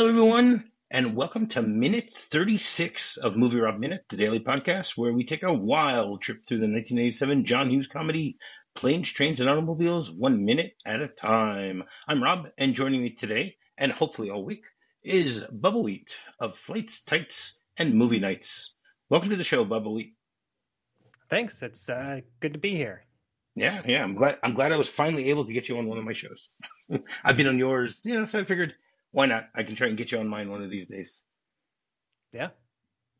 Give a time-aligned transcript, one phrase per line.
[0.00, 5.26] Hello, everyone, and welcome to minute 36 of MovieRob Minute, the daily podcast where we
[5.26, 8.38] take a wild trip through the 1987 John Hughes comedy
[8.74, 11.82] Planes, Trains, and Automobiles one minute at a time.
[12.08, 14.64] I'm Rob, and joining me today, and hopefully all week,
[15.02, 18.72] is Bubbawheat of Flights, Tights, and Movie Nights.
[19.10, 20.14] Welcome to the show, Bubbawheat.
[21.28, 21.60] Thanks.
[21.60, 23.04] It's uh, good to be here.
[23.54, 24.02] Yeah, yeah.
[24.02, 24.38] I'm glad.
[24.42, 26.54] I'm glad I was finally able to get you on one of my shows.
[27.22, 28.72] I've been on yours, you know, so I figured
[29.12, 29.48] why not?
[29.54, 31.24] I can try and get you on mine one of these days.
[32.32, 32.50] Yeah.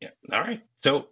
[0.00, 0.10] Yeah.
[0.32, 0.62] All right.
[0.78, 1.08] So,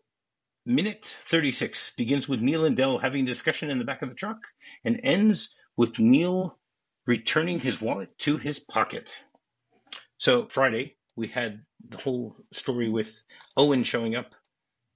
[0.64, 4.14] minute 36 begins with Neal and Dell having a discussion in the back of the
[4.14, 4.38] truck
[4.84, 6.59] and ends with Neal
[7.06, 9.19] returning his wallet to his pocket.
[10.19, 13.22] So, Friday, we had the whole story with
[13.56, 14.34] Owen showing up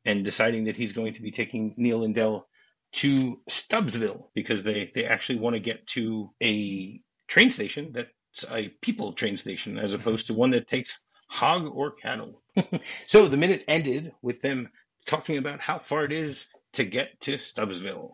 [0.05, 2.49] and deciding that he's going to be taking Neal and Dell
[2.93, 8.09] to Stubbsville because they, they actually want to get to a train station that
[8.51, 12.43] a people train station as opposed to one that takes hog or cattle.
[13.07, 14.71] so the minute ended with them
[15.07, 18.13] talking about how far it is to get to Stubbsville.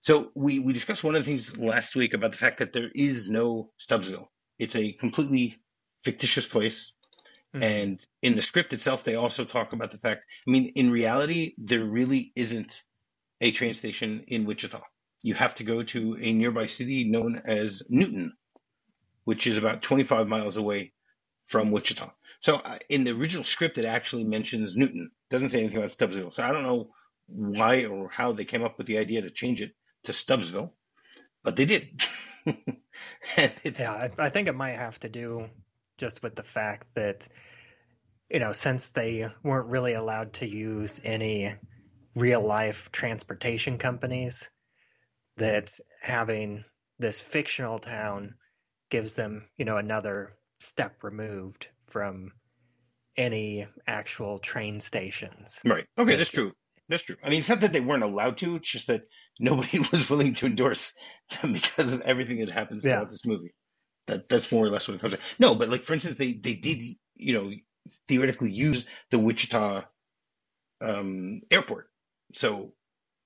[0.00, 2.90] So we, we discussed one of the things last week about the fact that there
[2.94, 4.26] is no Stubbsville.
[4.58, 5.58] It's a completely
[6.04, 6.94] fictitious place.
[7.54, 7.62] Mm-hmm.
[7.62, 11.54] And in the script itself, they also talk about the fact, I mean, in reality,
[11.58, 12.82] there really isn't
[13.40, 14.80] a train station in Wichita
[15.22, 18.36] you have to go to a nearby city known as Newton,
[19.24, 20.92] which is about 25 miles away
[21.46, 22.10] from Wichita.
[22.40, 25.10] So uh, in the original script, it actually mentions Newton.
[25.10, 26.32] It doesn't say anything about Stubbsville.
[26.32, 26.90] So I don't know
[27.26, 29.72] why or how they came up with the idea to change it
[30.04, 30.72] to Stubbsville,
[31.42, 32.00] but they did.
[32.46, 35.48] yeah, I, I think it might have to do
[35.98, 37.26] just with the fact that,
[38.30, 41.54] you know, since they weren't really allowed to use any
[42.14, 44.50] real life transportation companies,
[45.36, 46.64] that having
[46.98, 48.34] this fictional town
[48.90, 52.32] gives them, you know, another step removed from
[53.16, 55.60] any actual train stations.
[55.64, 55.86] Right.
[55.98, 56.52] Okay, that's true.
[56.88, 57.16] That's true.
[57.22, 59.02] I mean, it's not that they weren't allowed to; it's just that
[59.40, 60.92] nobody was willing to endorse
[61.40, 62.96] them because of everything that happens yeah.
[62.96, 63.54] throughout this movie.
[64.06, 65.20] That that's more or less what it comes to.
[65.38, 67.52] No, but like for instance, they they did you know
[68.08, 69.84] theoretically use the Wichita
[70.80, 71.88] um, airport.
[72.32, 72.72] So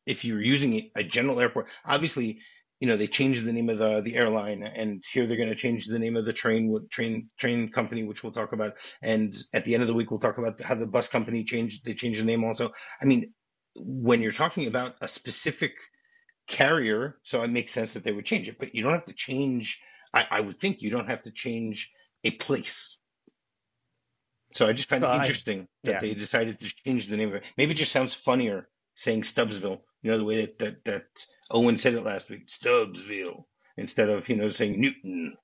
[0.06, 2.40] if you're using a general airport, obviously,
[2.80, 5.54] you know, they changed the name of the the airline, and here they're going to
[5.54, 8.74] change the name of the train train train company, which we'll talk about.
[9.02, 11.84] And at the end of the week, we'll talk about how the bus company changed.
[11.84, 12.72] They changed the name also.
[13.00, 13.34] I mean,
[13.74, 15.72] when you're talking about a specific
[16.48, 19.14] carrier, so it makes sense that they would change it, but you don't have to
[19.14, 19.82] change.
[20.12, 21.92] I, I would think you don't have to change
[22.24, 22.98] a place.
[24.52, 26.00] So I just find well, it interesting I, that yeah.
[26.00, 27.44] they decided to change the name of it.
[27.56, 31.78] Maybe it just sounds funnier saying Stubbsville you know, the way that, that, that Owen
[31.78, 33.44] said it last week, Stubbsville,
[33.76, 35.36] instead of, you know, saying Newton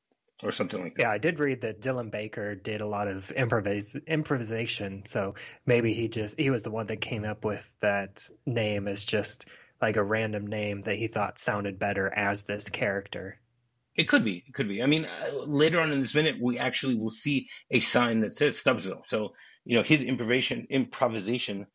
[0.43, 1.03] or something like that.
[1.03, 5.05] Yeah, I did read that Dylan Baker did a lot of improvis- improvisation.
[5.05, 5.35] So
[5.67, 9.47] maybe he just, he was the one that came up with that name as just
[9.81, 13.39] like a random name that he thought sounded better as this character.
[13.95, 14.45] It could be.
[14.47, 14.83] It could be.
[14.83, 18.35] I mean, uh, later on in this minute, we actually will see a sign that
[18.35, 19.07] says Stubbsville.
[19.07, 19.35] So,
[19.65, 21.67] you know, his improvisation, improvisation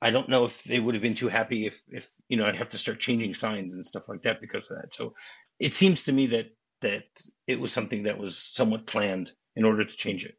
[0.00, 2.56] I don't know if they would have been too happy if, if you know I'd
[2.56, 4.92] have to start changing signs and stuff like that because of that.
[4.92, 5.14] So
[5.58, 6.46] it seems to me that
[6.82, 7.04] that
[7.46, 10.36] it was something that was somewhat planned in order to change it.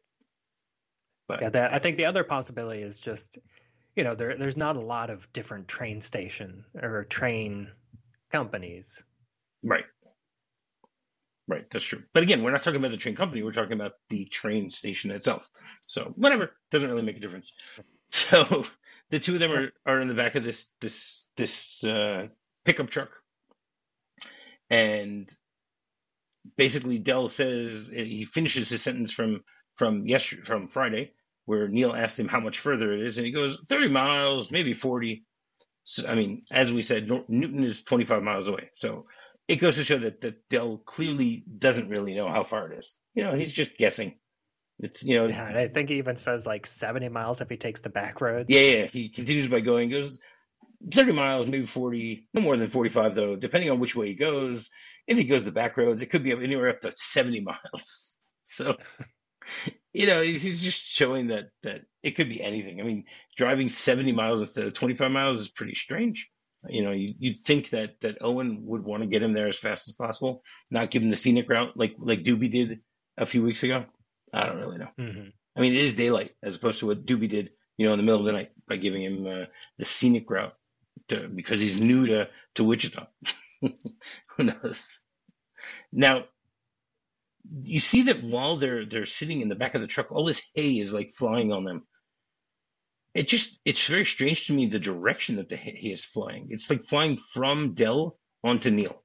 [1.26, 3.38] But yeah, that, I think the other possibility is just
[3.96, 7.70] you know there there's not a lot of different train station or train
[8.30, 9.04] companies.
[9.62, 9.84] Right.
[11.48, 12.02] Right, that's true.
[12.12, 13.42] But again, we're not talking about the train company.
[13.42, 15.48] We're talking about the train station itself.
[15.86, 17.52] So whatever, doesn't really make a difference.
[18.10, 18.64] So
[19.10, 22.28] the two of them are, are in the back of this this this uh,
[22.64, 23.10] pickup truck,
[24.70, 25.30] and
[26.56, 29.42] basically Dell says he finishes his sentence from
[29.76, 31.12] from yesterday from Friday,
[31.46, 34.74] where Neal asked him how much further it is, and he goes thirty miles, maybe
[34.74, 35.24] forty.
[35.84, 39.06] So, I mean, as we said, Newton is twenty five miles away, so
[39.46, 42.98] it goes to show that that Del clearly doesn't really know how far it is.
[43.14, 44.18] You know, he's just guessing.
[44.80, 47.80] It's you know, yeah, I think he even says like 70 miles if he takes
[47.80, 48.48] the back roads.
[48.48, 48.86] Yeah, yeah.
[48.86, 50.20] He continues by going, goes
[50.92, 54.70] 30 miles, maybe 40, no more than 45 though, depending on which way he goes.
[55.06, 57.40] If he goes the back roads, it could be anywhere up to 70
[57.72, 58.14] miles.
[58.44, 58.76] So,
[59.92, 62.80] you know, he's just showing that that it could be anything.
[62.80, 63.04] I mean,
[63.36, 66.30] driving 70 miles instead of 25 miles is pretty strange.
[66.68, 69.58] You know, you, you'd think that that Owen would want to get him there as
[69.58, 72.80] fast as possible, not give him the scenic route like like Doobie did
[73.16, 73.86] a few weeks ago.
[74.32, 74.90] I don't really know.
[74.98, 75.28] Mm-hmm.
[75.56, 78.04] I mean, it is daylight as opposed to what Doobie did, you know, in the
[78.04, 79.44] middle of the night by giving him uh,
[79.78, 80.54] the scenic route
[81.08, 83.06] to, because he's new to, to Wichita.
[83.60, 85.00] Who knows?
[85.92, 86.24] Now,
[87.60, 90.42] you see that while they're they're sitting in the back of the truck, all this
[90.54, 91.86] hay is like flying on them.
[93.14, 96.48] It just it's very strange to me the direction that the hay is flying.
[96.50, 99.02] It's like flying from Dell onto Neal.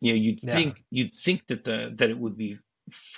[0.00, 0.54] You know, you'd yeah.
[0.54, 2.58] think you'd think that the that it would be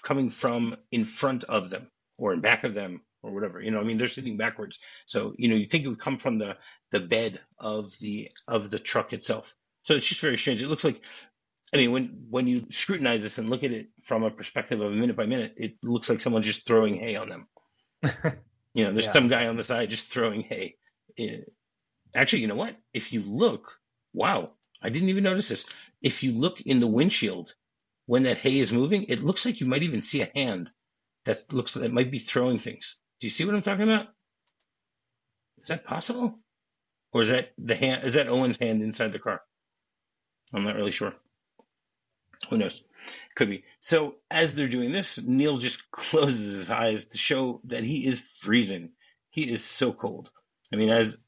[0.03, 3.61] coming from in front of them or in back of them or whatever.
[3.61, 6.19] You know, I mean, they're sitting backwards, so you know, you think it would come
[6.19, 6.57] from the
[6.91, 9.47] the bed of the of the truck itself.
[9.83, 10.63] So it's just very strange.
[10.63, 11.01] It looks like,
[11.73, 14.93] I mean, when when you scrutinize this and look at it from a perspective of
[14.93, 17.49] a minute by minute, it looks like someone's just throwing hay on them.
[18.75, 19.13] you know, there's yeah.
[19.13, 20.77] some guy on the side just throwing hay.
[21.17, 21.53] It,
[22.15, 22.77] actually, you know what?
[22.93, 23.79] If you look,
[24.13, 24.49] wow,
[24.83, 25.67] I didn't even notice this.
[26.03, 27.55] If you look in the windshield
[28.11, 30.69] when that hay is moving, it looks like you might even see a hand
[31.27, 32.99] that looks that might be throwing things.
[33.21, 34.09] Do you see what I'm talking about?
[35.61, 36.41] Is that possible?
[37.13, 39.43] Or is that the hand is that Owen's hand inside the car?
[40.53, 41.15] I'm not really sure.
[42.49, 42.85] Who knows?
[43.37, 43.63] Could be.
[43.79, 48.19] So as they're doing this, Neal just closes his eyes to show that he is
[48.41, 48.91] freezing.
[49.29, 50.33] He is so cold.
[50.73, 51.25] I mean, as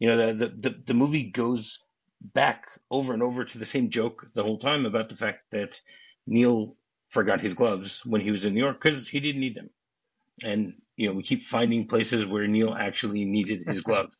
[0.00, 1.78] you know, the the, the, the movie goes
[2.20, 5.80] back over and over to the same joke the whole time about the fact that
[6.26, 6.76] Neal
[7.08, 9.70] forgot his gloves when he was in New York because he didn't need them.
[10.42, 14.16] And you know, we keep finding places where Neal actually needed his gloves.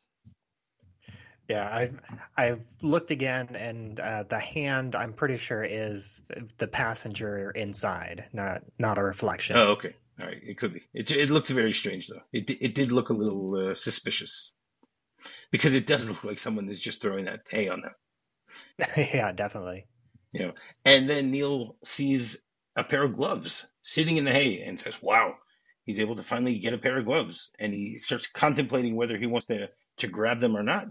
[1.48, 2.00] Yeah, I've
[2.36, 6.22] I've looked again, and uh, the hand I'm pretty sure is
[6.56, 9.56] the passenger inside, not not a reflection.
[9.56, 10.82] Oh, okay, all right, it could be.
[10.94, 12.22] It it looked very strange though.
[12.32, 14.54] It it did look a little uh, suspicious
[15.50, 17.94] because it does look like someone is just throwing that hay on them.
[18.96, 19.86] yeah, definitely.
[20.34, 20.54] You know,
[20.86, 22.38] and then Neal sees
[22.76, 25.36] a pair of gloves sitting in the hay and says, "Wow."
[25.86, 29.26] He's able to finally get a pair of gloves, and he starts contemplating whether he
[29.26, 30.88] wants to to grab them or not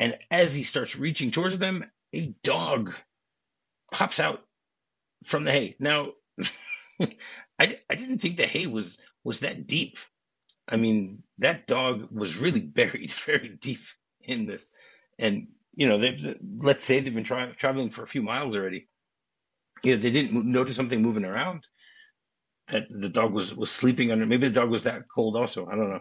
[0.00, 2.94] and as he starts reaching towards them, a dog
[3.92, 4.42] pops out
[5.24, 5.76] from the hay.
[5.78, 6.12] Now,
[7.00, 7.10] I,
[7.58, 9.98] I didn't think the hay was, was that deep.
[10.68, 13.82] I mean, that dog was really buried very deep
[14.20, 14.72] in this.
[15.18, 18.88] And, you know, they, let's say they've been tra- traveling for a few miles already.
[19.82, 21.66] You know, they didn't notice something moving around.
[22.68, 24.26] That the dog was, was sleeping under.
[24.26, 25.66] Maybe the dog was that cold also.
[25.66, 26.00] I don't know.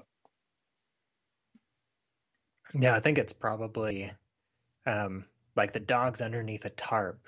[2.73, 4.11] Yeah, I think it's probably
[4.85, 5.25] um,
[5.55, 7.19] like the dog's underneath a tarp,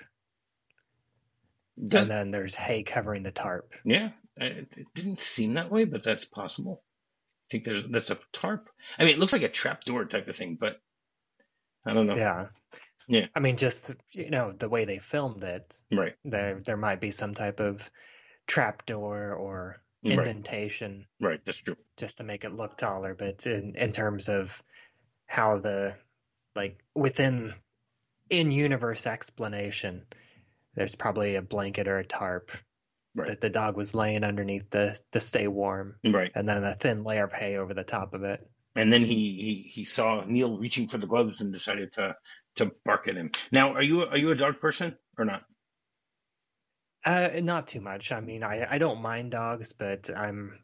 [1.76, 3.72] and then there's hay covering the tarp.
[3.84, 6.82] Yeah, it, it didn't seem that way, but that's possible.
[6.82, 8.68] I think there's that's a tarp.
[8.98, 10.80] I mean, it looks like a trapdoor type of thing, but
[11.88, 12.16] I don't know.
[12.16, 12.46] Yeah,
[13.08, 13.26] yeah.
[13.34, 16.14] I mean, just you know the way they filmed it, right?
[16.24, 17.90] There, there might be some type of
[18.46, 21.30] trapdoor or indentation, right.
[21.30, 21.40] right?
[21.44, 21.76] That's true.
[21.96, 24.62] Just to make it look taller, but in in terms of
[25.26, 25.94] how the
[26.56, 27.54] like within
[28.30, 30.04] in universe explanation
[30.74, 32.50] there's probably a blanket or a tarp
[33.14, 33.28] right.
[33.28, 37.04] that the dog was laying underneath to to stay warm right and then a thin
[37.04, 38.46] layer of hay over the top of it
[38.78, 42.14] and then he he, he saw neal reaching for the gloves and decided to
[42.56, 45.44] to bark at him now are you are you a dog person or not
[47.04, 50.58] uh not too much i mean i i don't mind dogs but i'm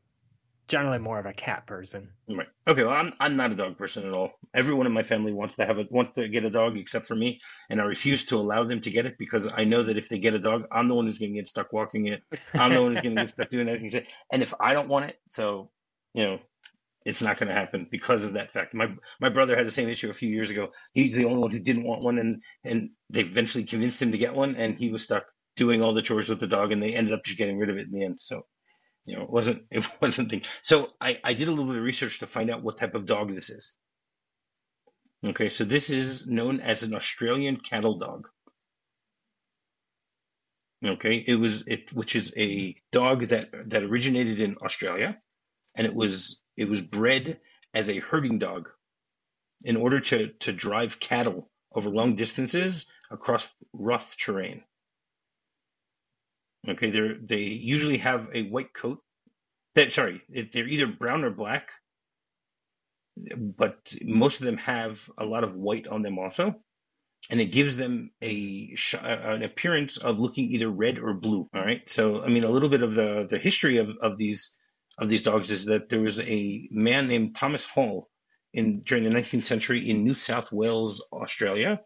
[0.66, 2.10] generally more of a cat person.
[2.28, 2.48] Right.
[2.66, 2.84] Okay.
[2.84, 4.32] Well, I'm I'm not a dog person at all.
[4.54, 7.14] Everyone in my family wants to have a wants to get a dog except for
[7.14, 10.08] me, and I refuse to allow them to get it because I know that if
[10.08, 12.22] they get a dog, I'm the one who's going to get stuck walking it.
[12.54, 14.06] I'm the one who's going to get stuck doing everything.
[14.32, 15.70] And if I don't want it, so
[16.14, 16.38] you know,
[17.04, 18.74] it's not going to happen because of that fact.
[18.74, 20.72] My my brother had the same issue a few years ago.
[20.92, 24.18] He's the only one who didn't want one, and and they eventually convinced him to
[24.18, 25.24] get one, and he was stuck
[25.56, 27.76] doing all the chores with the dog, and they ended up just getting rid of
[27.76, 28.20] it in the end.
[28.20, 28.46] So
[29.06, 31.84] you know, it wasn't it wasn't the so I, I did a little bit of
[31.84, 33.74] research to find out what type of dog this is.
[35.24, 38.28] Okay, so this is known as an Australian cattle dog.
[40.84, 45.18] Okay, it was it which is a dog that that originated in Australia,
[45.76, 47.40] and it was it was bred
[47.74, 48.68] as a herding dog
[49.64, 54.62] in order to to drive cattle over long distances across rough terrain.
[56.68, 59.00] Okay, they they usually have a white coat.
[59.74, 61.70] That sorry, they're either brown or black,
[63.38, 66.54] but most of them have a lot of white on them also,
[67.30, 71.48] and it gives them a an appearance of looking either red or blue.
[71.54, 74.56] All right, so I mean a little bit of the the history of of these
[74.98, 78.08] of these dogs is that there was a man named Thomas Hall
[78.52, 81.80] in during the 19th century in New South Wales, Australia,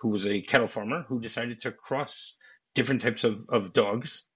[0.00, 2.36] who was a cattle farmer who decided to cross
[2.74, 4.28] different types of, of dogs.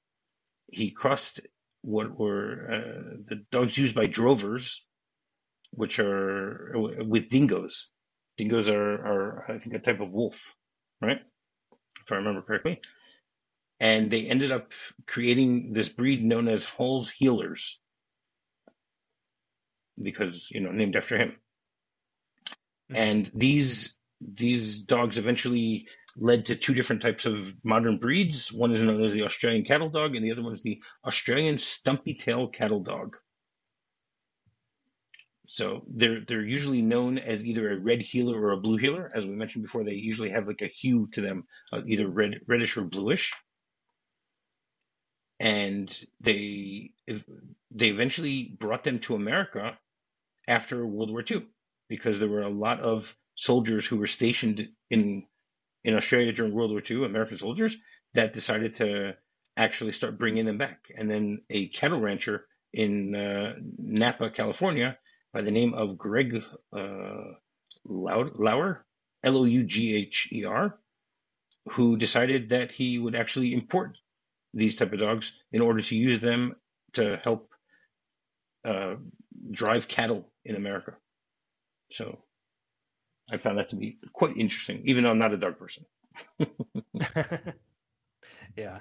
[0.70, 1.40] He crossed
[1.82, 4.86] what were uh, the dogs used by drovers,
[5.72, 7.90] which are with dingoes.
[8.38, 10.54] Dingoes are, are, I think, a type of wolf,
[11.00, 11.20] right?
[12.04, 12.80] If I remember correctly.
[13.80, 14.72] and they ended up
[15.06, 17.78] creating this breed known as Hall's Heelers
[20.00, 21.30] because you know named after him.
[22.90, 22.96] Mm-hmm.
[22.96, 28.52] And these these dogs eventually led to two different types of modern breeds.
[28.52, 31.58] One is known as the Australian cattle dog, and the other one is the Australian
[31.58, 33.16] stumpy tail cattle dog.
[35.46, 39.10] So they're they're usually known as either a red heeler or a blue heeler.
[39.14, 42.40] As we mentioned before, they usually have like a hue to them, uh, either red
[42.46, 43.34] reddish or bluish.
[45.40, 49.78] And they they eventually brought them to America
[50.46, 51.46] after World War II
[51.88, 55.26] because there were a lot of soldiers who were stationed in
[55.84, 57.76] in Australia during World War II, American soldiers
[58.14, 59.16] that decided to
[59.56, 60.90] actually start bringing them back.
[60.96, 64.98] And then a cattle rancher in uh, Napa, California,
[65.32, 66.42] by the name of Greg
[66.72, 67.32] uh,
[67.86, 68.84] Loughrer,
[69.24, 70.78] L O U G H E R,
[71.72, 73.98] who decided that he would actually import
[74.54, 76.54] these type of dogs in order to use them
[76.94, 77.52] to help
[78.64, 78.96] uh,
[79.50, 80.94] drive cattle in America.
[81.90, 82.18] So
[83.30, 85.84] I found that to be quite interesting, even though I'm not a dog person.
[88.56, 88.80] yeah.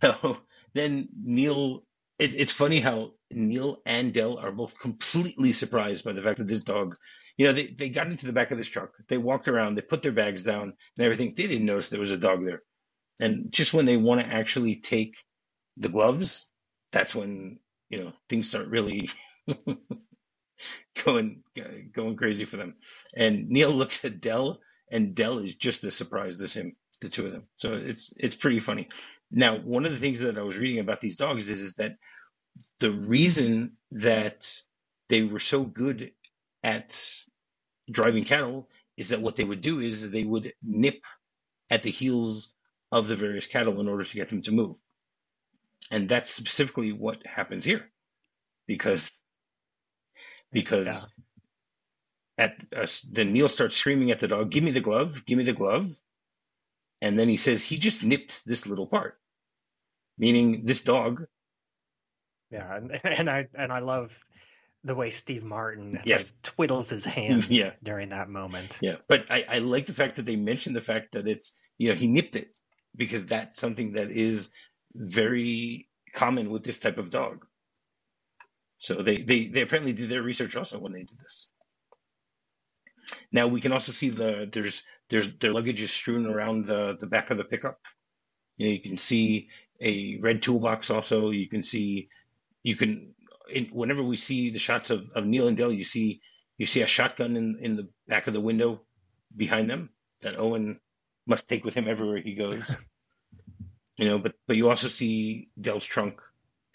[0.00, 0.38] So
[0.74, 1.84] then Neal,
[2.18, 6.48] it, it's funny how Neal and Dell are both completely surprised by the fact that
[6.48, 6.96] this dog,
[7.36, 9.82] you know, they, they got into the back of this truck, they walked around, they
[9.82, 11.34] put their bags down and everything.
[11.36, 12.62] They didn't notice there was a dog there.
[13.20, 15.16] And just when they want to actually take
[15.76, 16.51] the gloves,
[16.92, 17.58] that's when,
[17.90, 19.10] you know, things start really
[21.04, 21.42] going
[21.94, 22.74] going crazy for them.
[23.14, 27.26] And Neal looks at Dell, and Dell is just as surprised as him, the two
[27.26, 27.44] of them.
[27.56, 28.88] So it's it's pretty funny.
[29.30, 31.96] Now, one of the things that I was reading about these dogs is, is that
[32.80, 34.50] the reason that
[35.08, 36.12] they were so good
[36.62, 36.98] at
[37.90, 41.02] driving cattle is that what they would do is they would nip
[41.70, 42.52] at the heels
[42.92, 44.76] of the various cattle in order to get them to move.
[45.90, 47.90] And that's specifically what happens here
[48.66, 49.10] because
[50.52, 51.12] because
[52.38, 52.44] yeah.
[52.44, 55.24] at uh, then Neal starts screaming at the dog, "Give me the glove!
[55.26, 55.90] Give me the glove!"
[57.00, 59.18] And then he says he just nipped this little part,
[60.18, 61.24] meaning this dog.
[62.50, 64.18] Yeah, and, and I and I love
[64.84, 66.24] the way Steve Martin yes.
[66.24, 67.70] like, twiddles his hands yeah.
[67.82, 68.78] during that moment.
[68.80, 71.88] Yeah, but I, I like the fact that they mention the fact that it's you
[71.88, 72.56] know he nipped it
[72.94, 74.52] because that's something that is
[74.94, 77.46] very common with this type of dog.
[78.78, 81.50] So they, they, they apparently did their research also when they did this.
[83.30, 87.06] Now we can also see the there's there's their luggage is strewn around the, the
[87.06, 87.78] back of the pickup.
[88.56, 89.48] You, know, you can see
[89.80, 91.30] a red toolbox also.
[91.30, 92.08] You can see
[92.62, 93.14] you can
[93.50, 96.20] in, whenever we see the shots of, of Neal and Del, you see
[96.58, 98.82] you see a shotgun in, in the back of the window
[99.36, 100.80] behind them that Owen
[101.26, 102.74] must take with him everywhere he goes.
[103.96, 106.20] you know, but but you also see Dell's trunk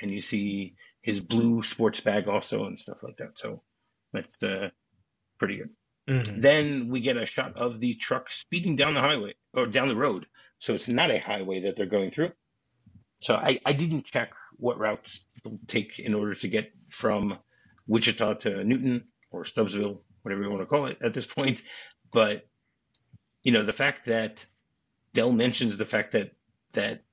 [0.02, 3.38] and you see his blue sports bag also and stuff like that.
[3.38, 3.62] So
[4.14, 4.70] that's uh,
[5.40, 5.70] pretty good.
[6.10, 6.42] Mm-hmm.
[6.42, 9.96] Then we get a shot of the truck speeding down the highway or down the
[9.96, 10.26] road.
[10.60, 12.32] So it's not a highway that they're going through.
[13.20, 17.38] So I, I didn't check what routes people take in order to get from
[17.88, 21.62] Wichita to Newton or Stubbsville, whatever you want to call it at this point.
[22.12, 22.48] But
[23.44, 24.46] you know, the fact that
[25.14, 26.32] Dell mentions the fact that
[26.74, 27.04] that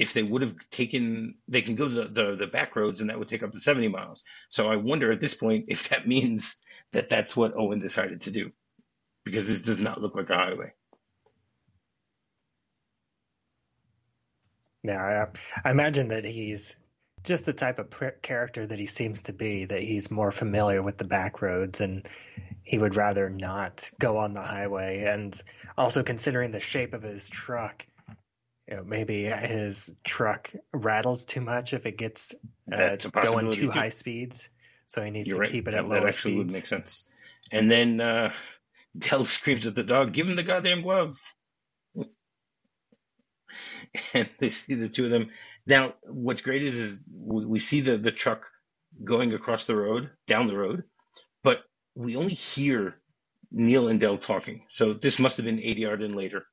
[0.00, 3.18] if they would have taken, they can go the, the, the, back roads and that
[3.18, 4.24] would take up to 70 miles.
[4.48, 6.56] So I wonder at this point if that means
[6.92, 8.50] that that's what Owen decided to do
[9.26, 10.72] because this does not look like a highway.
[14.82, 15.28] Yeah,
[15.64, 16.74] I, I imagine that he's
[17.22, 17.92] just the type of
[18.22, 22.08] character that he seems to be, that he's more familiar with the back roads and
[22.62, 25.04] he would rather not go on the highway.
[25.04, 25.38] And
[25.76, 27.84] also considering the shape of his truck,
[28.70, 32.34] you know, maybe his truck rattles too much if it gets
[32.72, 34.48] uh, going too high speeds.
[34.86, 35.50] So he needs You're to right.
[35.50, 36.02] keep it at lower speeds.
[36.02, 36.44] That actually speeds.
[36.44, 37.08] would make sense.
[37.50, 38.32] And then uh,
[38.98, 41.20] Del screams at the dog, "Give him the goddamn glove!"
[44.14, 45.30] and they see the two of them.
[45.66, 48.46] Now, what's great is, is we, we see the, the truck
[49.02, 50.84] going across the road, down the road,
[51.42, 51.62] but
[51.94, 52.96] we only hear
[53.50, 54.66] Neal and Dell talking.
[54.68, 56.44] So this must have been ADR'd and later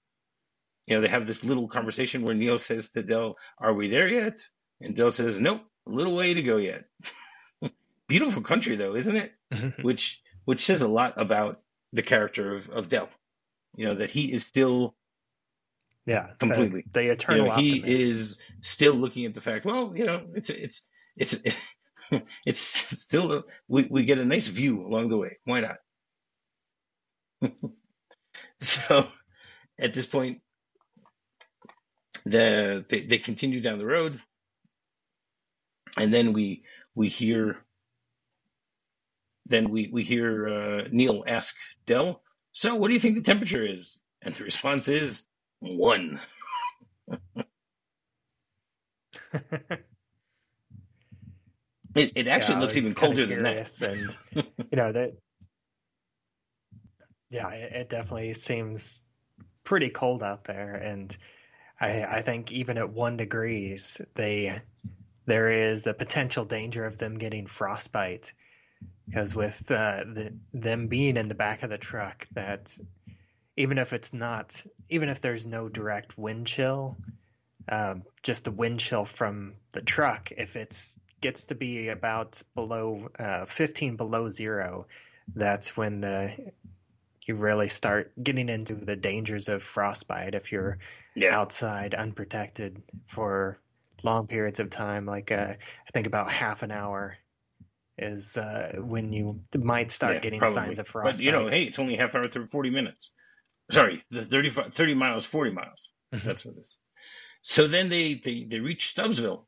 [0.87, 4.07] you know, they have this little conversation where Neal says to Dell, Are we there
[4.07, 4.39] yet?
[4.81, 6.85] And Dell says, Nope, a little way to go yet.
[8.07, 9.33] Beautiful country though, isn't it?
[9.53, 9.81] Mm-hmm.
[9.81, 11.61] which which says a lot about
[11.93, 13.09] the character of, of Del.
[13.75, 14.95] You know, that he is still
[16.05, 16.85] yeah, completely.
[16.91, 17.43] The, the eternal.
[17.43, 19.65] You know, he is still looking at the fact.
[19.65, 21.35] Well, you know, it's it's it's
[22.45, 25.37] it's still we we get a nice view along the way.
[25.43, 25.77] Why not?
[28.61, 29.05] so,
[29.77, 30.41] at this point,
[32.31, 34.19] the they, they continue down the road,
[35.97, 36.63] and then we
[36.95, 37.57] we hear
[39.45, 41.55] then we we hear uh, Neal ask
[41.85, 45.27] Dell, "So, what do you think the temperature is?" And the response is
[45.59, 46.19] one.
[51.95, 53.81] it, it actually yeah, looks even colder than that.
[53.81, 54.43] and you
[54.77, 55.13] know that,
[57.29, 59.01] yeah, it, it definitely seems
[59.63, 61.15] pretty cold out there, and
[61.79, 64.61] I, I think even at one degrees, they
[65.25, 68.33] there is a potential danger of them getting frostbite.
[69.05, 72.77] Because with uh, the, them being in the back of the truck, that
[73.55, 76.97] even if it's not, even if there's no direct wind chill,
[77.69, 80.77] um, just the wind chill from the truck, if it
[81.21, 84.87] gets to be about below uh, 15 below zero,
[85.35, 86.33] that's when the
[87.23, 90.33] you really start getting into the dangers of frostbite.
[90.33, 90.77] If you're
[91.17, 91.37] yeah.
[91.37, 93.59] outside unprotected for
[94.03, 95.05] long periods of time.
[95.05, 97.17] Like uh, I think about half an hour
[97.97, 100.55] is uh, when you might start yeah, getting probably.
[100.55, 101.17] signs of frostbite.
[101.17, 103.11] But you know, hey, it's only half hour through 40 minutes.
[103.71, 105.91] Sorry, the 30, 30 miles, 40 miles.
[106.13, 106.25] Mm-hmm.
[106.25, 106.77] That's what it is.
[107.41, 109.45] So then they, they, they reach Stubbsville.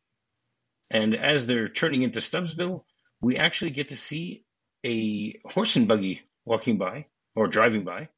[0.91, 2.83] And as they're turning into Stubbsville,
[3.21, 4.43] we actually get to see
[4.85, 8.09] a horse and buggy walking by or driving by,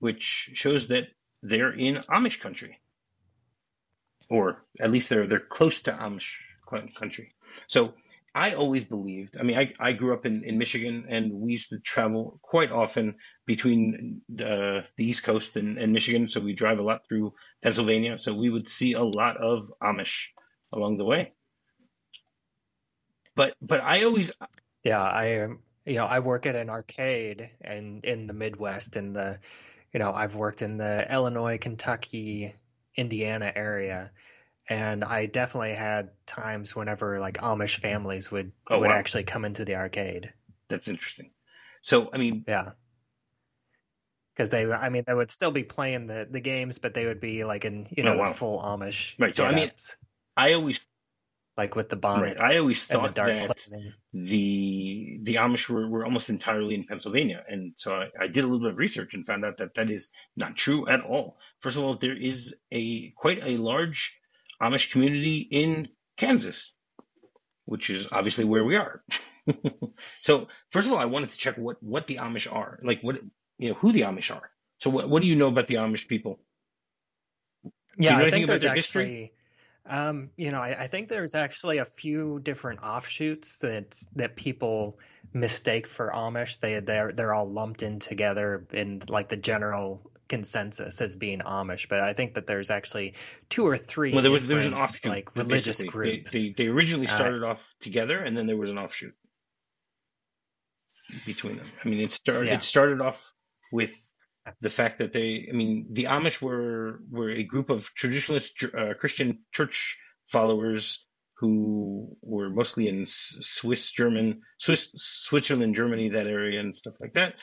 [0.00, 1.08] which shows that
[1.42, 2.78] they're in Amish country,
[4.30, 6.36] or at least they're they're close to Amish
[6.94, 7.34] country.
[7.66, 7.94] So
[8.32, 9.36] I always believed.
[9.38, 12.70] I mean, I, I grew up in, in Michigan, and we used to travel quite
[12.70, 16.28] often between the, the East Coast and, and Michigan.
[16.28, 18.18] So we drive a lot through Pennsylvania.
[18.18, 20.26] So we would see a lot of Amish
[20.72, 21.32] along the way.
[23.34, 24.30] But but I always
[24.84, 25.58] yeah I am
[25.90, 29.38] you know, I work at an arcade and in the Midwest in the,
[29.92, 32.54] you know, I've worked in the Illinois, Kentucky,
[32.96, 34.12] Indiana area.
[34.68, 38.94] And I definitely had times whenever like Amish families would oh, would wow.
[38.94, 40.32] actually come into the arcade.
[40.68, 41.30] That's interesting.
[41.82, 42.70] So, I mean, yeah.
[44.34, 47.20] Because they, I mean, they would still be playing the, the games, but they would
[47.20, 48.32] be like in, you oh, know, oh, wow.
[48.32, 49.18] full Amish.
[49.18, 49.34] Right.
[49.34, 49.70] So, I mean,
[50.36, 50.86] I always
[51.60, 52.38] like with the bonnet.
[52.38, 52.54] Right.
[52.54, 53.92] I always thought that clothing.
[54.14, 58.46] the the Amish were, were almost entirely in Pennsylvania, and so I, I, did a
[58.46, 61.36] little bit of research and found out that that is not true at all.
[61.60, 64.18] First of all, there is a quite a large
[64.60, 66.74] Amish community in Kansas,
[67.66, 69.04] which is obviously where we are.
[70.20, 73.16] so first of all, I wanted to check what what the Amish are, like what
[73.58, 74.50] you know who the Amish are.
[74.78, 76.40] So what what do you know about the Amish people?
[77.98, 78.78] Yeah, I think there's actually.
[78.78, 79.32] History?
[79.90, 85.00] Um, you know, I, I, think there's actually a few different offshoots that that people
[85.32, 86.60] mistake for Amish.
[86.60, 91.88] They they're they're all lumped in together in like the general consensus as being Amish,
[91.88, 93.14] but I think that there's actually
[93.48, 94.12] two or three.
[94.12, 96.30] Well, there was there was an offshoot, like religious groups.
[96.30, 99.14] They, they, they originally uh, started uh, off together, and then there was an offshoot
[101.26, 101.66] between them.
[101.84, 102.54] I mean, it started yeah.
[102.54, 103.20] it started off
[103.72, 103.92] with
[104.60, 108.94] the fact that they, I mean, the Amish were were a group of traditionalist uh,
[108.94, 111.06] Christian church followers
[111.38, 117.34] who were mostly in Swiss, German, Swiss, Switzerland, Germany, that area, and stuff like that.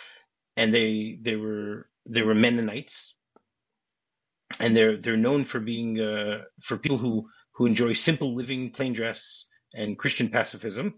[0.55, 3.15] And they they were they were Mennonites,
[4.59, 8.93] and they're they're known for being uh, for people who who enjoy simple living, plain
[8.93, 10.95] dress, and Christian pacifism.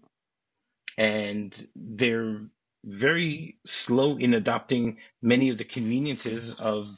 [0.98, 2.42] And they're
[2.84, 6.88] very slow in adopting many of the conveniences of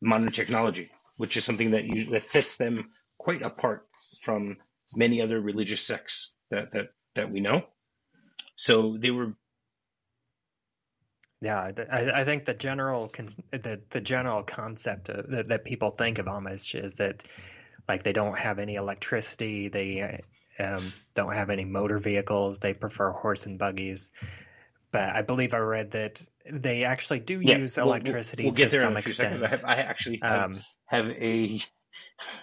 [0.00, 3.86] modern technology, which is something that you, that sets them quite apart
[4.22, 4.56] from
[4.96, 7.66] many other religious sects that that that we know.
[8.56, 9.34] So they were.
[11.40, 13.12] Yeah, I, I think the general
[13.50, 17.22] the the general concept of, that, that people think of Amish is that
[17.86, 20.22] like they don't have any electricity, they
[20.58, 24.10] um, don't have any motor vehicles, they prefer horse and buggies
[24.90, 28.70] but I believe I read that they actually do yeah, use electricity we'll, we'll, we'll
[28.70, 29.42] to some extent.
[29.42, 31.60] I, have, I, actually have, um, have a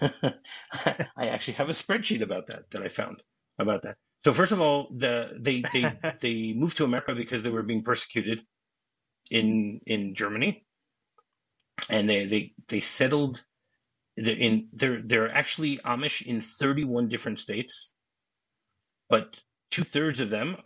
[0.00, 3.22] I actually have a spreadsheet about that that I found
[3.58, 3.96] about that.
[4.24, 7.82] So first of all, the they they they moved to America because they were being
[7.82, 8.40] persecuted
[9.30, 10.64] in in Germany,
[11.90, 13.42] and they they they settled
[14.16, 17.92] in they're they're actually Amish in 31 different states,
[19.08, 20.56] but two thirds of them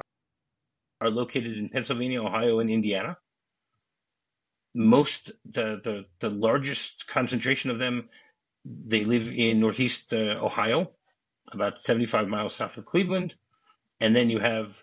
[1.01, 3.19] are located in Pennsylvania, Ohio, and Indiana.
[4.75, 8.09] Most the the, the largest concentration of them,
[8.65, 10.93] they live in Northeast uh, Ohio,
[11.53, 13.35] about 75 miles south of Cleveland,
[14.01, 14.83] and then you have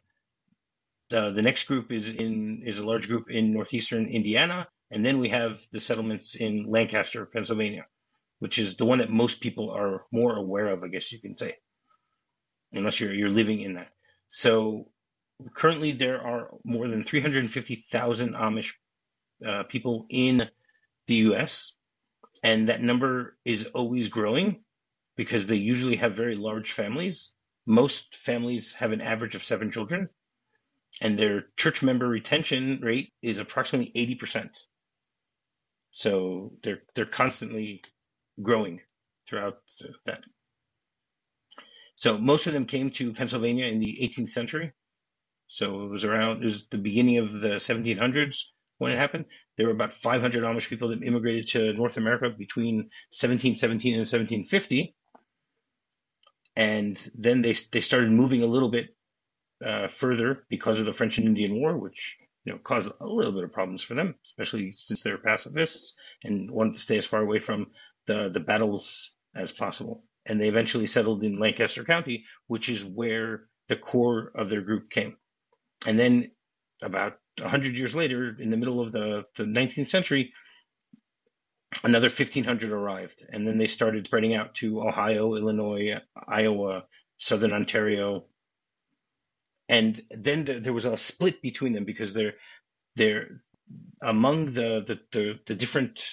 [1.10, 5.20] the the next group is in is a large group in northeastern Indiana, and then
[5.20, 7.78] we have the settlements in Lancaster, Pennsylvania.
[8.40, 11.38] which is the one that most people are more aware of, I guess you can
[11.38, 11.56] say,
[12.74, 13.90] unless you're you're living in that.
[14.30, 14.92] So
[15.54, 18.74] currently there are more than 350,000 Amish
[19.46, 20.50] uh, people in
[21.08, 21.76] the U.S.
[22.44, 24.64] and that number is always growing
[25.16, 27.34] because they usually have very large families.
[27.66, 30.10] Most families have an average of seven children,
[31.02, 34.58] and their church member retention rate is approximately 80%.
[35.92, 37.82] So they're they're constantly
[38.42, 38.82] growing
[39.28, 39.60] throughout
[40.06, 40.24] that.
[41.96, 44.74] So most of them came to Pennsylvania in the 18th century.
[45.48, 49.26] So it was around it was the beginning of the 1700s when it happened.
[49.56, 54.96] There were about 500 Amish people that immigrated to North America between 1717 and 1750,
[56.56, 58.96] and then they they started moving a little bit
[59.64, 63.34] uh, further because of the French and Indian War, which you know caused a little
[63.34, 67.22] bit of problems for them, especially since they're pacifists and wanted to stay as far
[67.22, 67.72] away from
[68.06, 70.04] the the battles as possible.
[70.26, 74.90] And they eventually settled in Lancaster County, which is where the core of their group
[74.90, 75.16] came.
[75.86, 76.32] And then
[76.82, 80.34] about 100 years later, in the middle of the, the 19th century,
[81.84, 83.26] another 1,500 arrived.
[83.32, 86.86] And then they started spreading out to Ohio, Illinois, Iowa,
[87.18, 88.26] Southern Ontario.
[89.70, 92.36] And then there was a split between them because they're,
[92.96, 93.42] they're
[94.02, 96.04] among the, the, the, the different,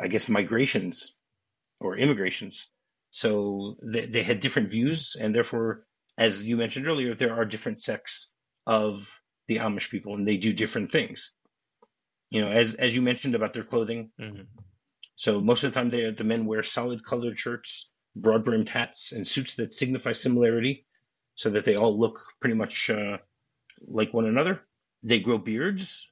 [0.00, 1.18] I guess, migrations
[1.80, 2.68] or immigrations.
[3.10, 5.16] So they, they had different views.
[5.20, 5.84] And therefore,
[6.16, 8.32] as you mentioned earlier, there are different sects
[8.66, 9.08] of
[9.48, 11.32] the Amish people, and they do different things.
[12.30, 14.10] You know, as as you mentioned about their clothing.
[14.20, 14.42] Mm-hmm.
[15.14, 19.12] So most of the time, they, the men wear solid colored shirts, broad brimmed hats,
[19.12, 20.86] and suits that signify similarity,
[21.36, 23.18] so that they all look pretty much uh,
[23.80, 24.60] like one another.
[25.02, 26.10] They grow beards,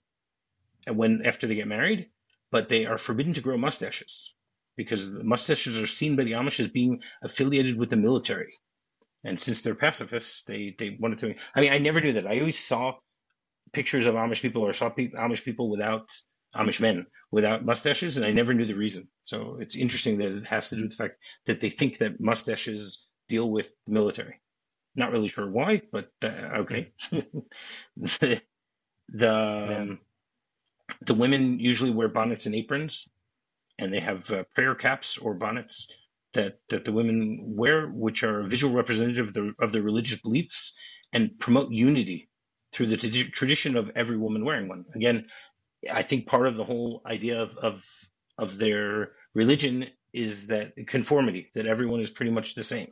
[0.87, 2.11] and when after they get married,
[2.51, 4.33] but they are forbidden to grow mustaches
[4.77, 8.55] because the mustaches are seen by the Amish as being affiliated with the military.
[9.25, 11.35] And since they're pacifists, they, they wanted to.
[11.55, 12.27] I mean, I never knew that.
[12.27, 12.95] I always saw
[13.73, 16.11] pictures of Amish people or saw pe- Amish people without
[16.55, 19.09] Amish men without mustaches, and I never knew the reason.
[19.23, 22.21] So it's interesting that it has to do with the fact that they think that
[22.21, 24.41] mustaches deal with the military.
[24.95, 26.93] Not really sure why, but uh, okay.
[27.97, 28.41] the
[29.09, 30.01] the, um,
[31.07, 33.09] the women usually wear bonnets and aprons,
[33.79, 35.89] and they have uh, prayer caps or bonnets
[36.35, 40.75] that, that the women wear, which are visual representative of, of their religious beliefs
[41.13, 42.29] and promote unity
[42.73, 44.85] through the t- tradition of every woman wearing one.
[44.95, 45.27] Again,
[45.93, 47.85] I think part of the whole idea of, of,
[48.39, 52.89] of their religion is that conformity, that everyone is pretty much the same.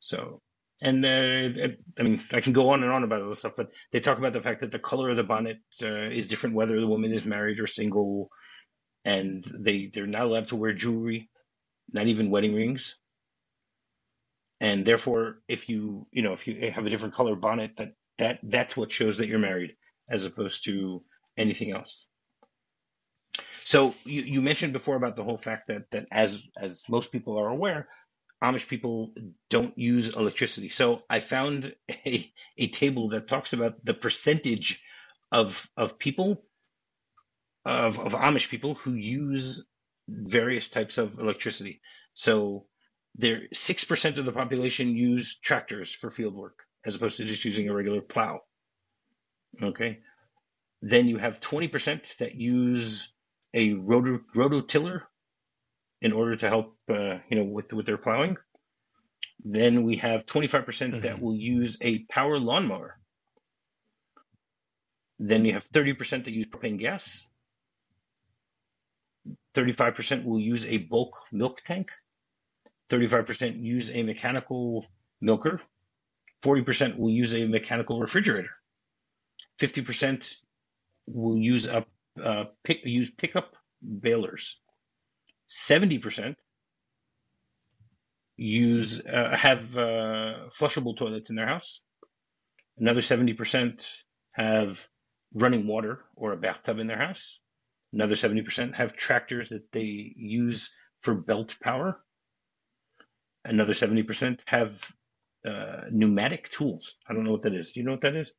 [0.00, 0.40] So,
[0.82, 3.70] and uh, I mean, I can go on and on about all this stuff, but
[3.92, 6.80] they talk about the fact that the color of the bonnet uh, is different whether
[6.80, 8.28] the woman is married or single,
[9.04, 11.30] and they they're not allowed to wear jewelry
[11.92, 12.96] not even wedding rings.
[14.60, 18.40] And therefore, if you you know if you have a different color bonnet, that that
[18.42, 19.76] that's what shows that you're married,
[20.08, 21.02] as opposed to
[21.36, 22.08] anything else.
[23.64, 27.38] So you, you mentioned before about the whole fact that that as as most people
[27.38, 27.88] are aware,
[28.42, 29.14] Amish people
[29.50, 30.68] don't use electricity.
[30.68, 34.82] So I found a, a table that talks about the percentage
[35.32, 36.44] of of people
[37.64, 39.66] of, of Amish people who use
[40.08, 41.80] various types of electricity.
[42.14, 42.66] So
[43.16, 47.44] there, six percent of the population use tractors for field work as opposed to just
[47.44, 48.40] using a regular plow.
[49.62, 50.00] Okay.
[50.82, 53.14] Then you have 20% that use
[53.54, 55.02] a roto, rototiller
[56.02, 58.36] in order to help, uh, you know, with, with their plowing.
[59.42, 62.98] Then we have 25% mm hmm that will use a power lawnmower.
[65.18, 67.26] Then you have 30% that use propane gas.
[69.54, 71.92] 35% will use a bulk milk tank,
[72.90, 74.86] 35% use a mechanical
[75.20, 75.60] milker,
[76.42, 78.50] 40% will use a mechanical refrigerator,
[79.60, 80.34] 50%
[81.06, 81.86] will use a
[82.22, 84.60] uh, pick, use pickup balers,
[85.48, 86.36] 70%
[88.36, 91.82] use uh, have uh, flushable toilets in their house.
[92.78, 94.02] Another 70%
[94.34, 94.86] have
[95.32, 97.38] running water or a bathtub in their house.
[97.94, 102.00] Another 70% have tractors that they use for belt power.
[103.44, 104.84] Another 70% have
[105.46, 106.96] uh, pneumatic tools.
[107.08, 107.70] I don't know what that is.
[107.70, 108.32] Do you know what that is?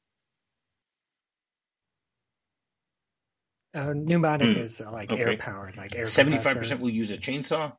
[3.74, 4.58] Uh, pneumatic mm.
[4.58, 5.22] is like okay.
[5.22, 6.06] air powered, like air.
[6.06, 7.74] Seventy-five percent will use a chainsaw.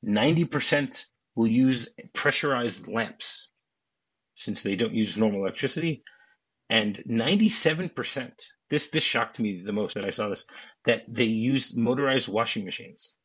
[0.00, 1.04] Ninety percent
[1.34, 3.48] will use pressurized lamps,
[4.36, 6.04] since they don't use normal electricity,
[6.70, 8.40] and ninety-seven percent
[8.72, 10.46] this this shocked me the most that I saw this
[10.84, 13.16] that they used motorized washing machines.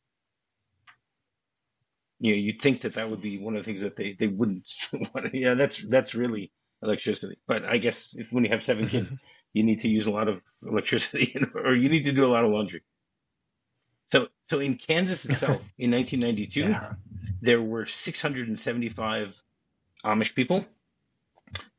[2.20, 4.26] you know, you'd think that that would be one of the things that they, they
[4.26, 5.34] wouldn't want.
[5.34, 7.38] Yeah, that's that's really electricity.
[7.46, 10.28] But I guess if when you have seven kids, you need to use a lot
[10.28, 12.82] of electricity, or you need to do a lot of laundry.
[14.10, 16.94] So, so in Kansas itself, in 1992, yeah.
[17.42, 19.34] there were 675
[20.04, 20.64] Amish people,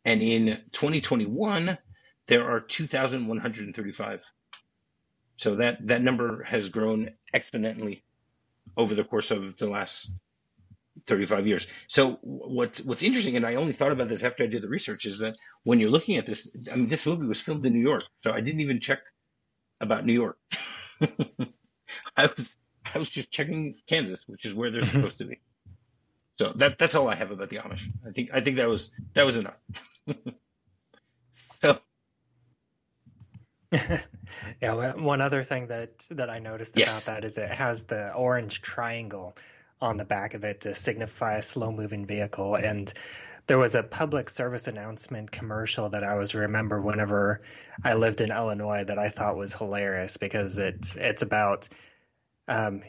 [0.06, 1.78] and in 2021,
[2.28, 4.22] there are 2,135.
[5.40, 8.02] So that that number has grown exponentially
[8.76, 10.12] over the course of the last
[11.06, 11.66] 35 years.
[11.88, 15.06] So what's what's interesting, and I only thought about this after I did the research,
[15.06, 17.80] is that when you're looking at this, I mean, this movie was filmed in New
[17.80, 19.00] York, so I didn't even check
[19.80, 20.38] about New York.
[22.18, 22.58] I was
[22.94, 24.92] I was just checking Kansas, which is where they're mm-hmm.
[24.92, 25.40] supposed to be.
[26.38, 27.90] So that that's all I have about the Amish.
[28.06, 29.58] I think I think that was that was enough.
[31.62, 31.80] so
[34.62, 36.90] yeah, one other thing that that I noticed yes.
[36.90, 39.36] about that is it has the orange triangle
[39.82, 42.92] on the back of it to signify a slow moving vehicle and
[43.50, 47.40] there was a public service announcement commercial that I always remember whenever
[47.84, 51.68] I lived in Illinois that I thought was hilarious because it's it's about
[52.48, 52.84] um,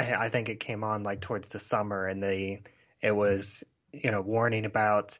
[0.00, 2.58] I think it came on like towards the summer and the
[3.00, 3.62] it was
[3.92, 5.16] you know warning about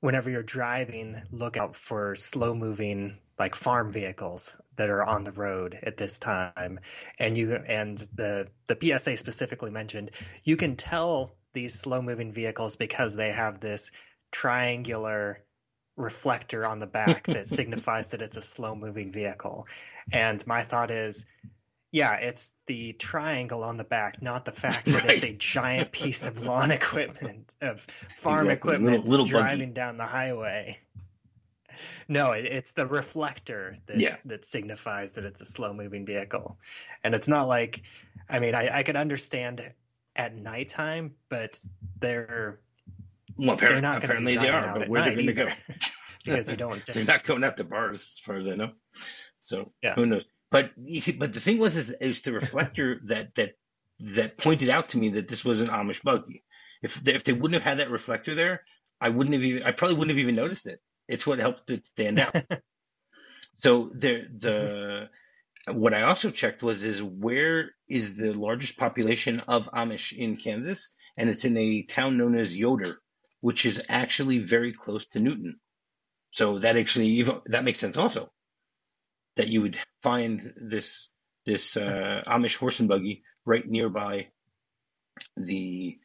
[0.00, 5.32] whenever you're driving look out for slow moving like farm vehicles that are on the
[5.32, 6.80] road at this time
[7.18, 10.10] and you and the the PSA specifically mentioned
[10.44, 13.90] you can tell these slow moving vehicles because they have this
[14.30, 15.42] triangular
[15.96, 19.66] reflector on the back that signifies that it's a slow moving vehicle
[20.12, 21.24] and my thought is
[21.90, 25.10] yeah it's the triangle on the back not the fact that right.
[25.10, 27.80] it's a giant piece of lawn equipment of
[28.16, 28.74] farm exactly.
[28.74, 29.74] equipment little, little driving buggy.
[29.74, 30.78] down the highway
[32.08, 34.16] no, it, it's the reflector that yeah.
[34.24, 36.58] that signifies that it's a slow moving vehicle,
[37.04, 37.82] and it's not like,
[38.28, 39.72] I mean, I, I could understand
[40.16, 41.58] at nighttime, but
[42.00, 42.60] they're
[43.38, 44.78] well, apparently, they're not apparently they are.
[44.78, 45.48] But where are they're going to go?
[46.24, 46.84] because you don't.
[46.92, 48.72] they're not going out to bars, as far as I know.
[49.40, 49.94] So yeah.
[49.94, 50.26] who knows?
[50.50, 53.54] But you see, but the thing was, is, is the reflector that that
[54.00, 56.44] that pointed out to me that this was an Amish buggy.
[56.82, 58.62] If they, if they wouldn't have had that reflector there,
[59.00, 59.62] I wouldn't have even.
[59.64, 60.80] I probably wouldn't have even noticed it.
[61.08, 62.36] It's what helped it stand out.
[63.58, 65.10] so there, the
[65.70, 70.94] what I also checked was is where is the largest population of Amish in Kansas,
[71.16, 72.98] and it's in a town known as Yoder,
[73.40, 75.58] which is actually very close to Newton.
[76.30, 78.30] So that actually that makes sense also
[79.36, 81.10] that you would find this
[81.46, 84.28] this uh, Amish horse and buggy right nearby
[85.36, 85.98] the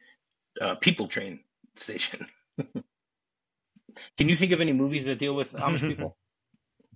[0.60, 1.40] uh, people train
[1.76, 2.26] station.
[4.16, 6.16] Can you think of any movies that deal with Amish people,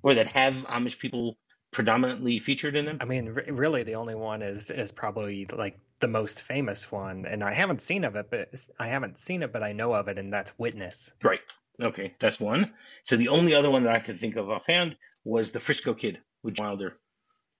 [0.02, 1.36] or that have Amish people
[1.70, 2.98] predominantly featured in them?
[3.00, 7.42] I mean, really, the only one is is probably like the most famous one, and
[7.42, 10.18] I haven't seen of it, but I haven't seen it, but I know of it,
[10.18, 11.12] and that's Witness.
[11.22, 11.40] Right.
[11.80, 12.72] Okay, that's one.
[13.04, 16.20] So the only other one that I could think of offhand was the Frisco Kid
[16.42, 16.96] with Wilder,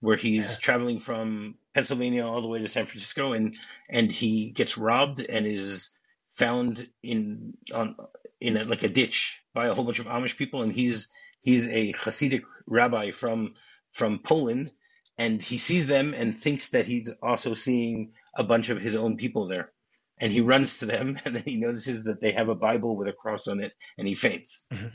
[0.01, 0.57] where he's yeah.
[0.61, 3.57] traveling from Pennsylvania all the way to San Francisco, and
[3.89, 5.91] and he gets robbed and is
[6.31, 7.97] found in on
[8.41, 11.09] in a, like a ditch by a whole bunch of Amish people, and he's
[11.41, 13.55] he's a Hasidic rabbi from
[13.93, 14.71] from Poland,
[15.17, 19.17] and he sees them and thinks that he's also seeing a bunch of his own
[19.17, 19.73] people there,
[20.19, 23.09] and he runs to them, and then he notices that they have a Bible with
[23.09, 24.67] a cross on it, and he faints.
[24.73, 24.89] Mm-hmm.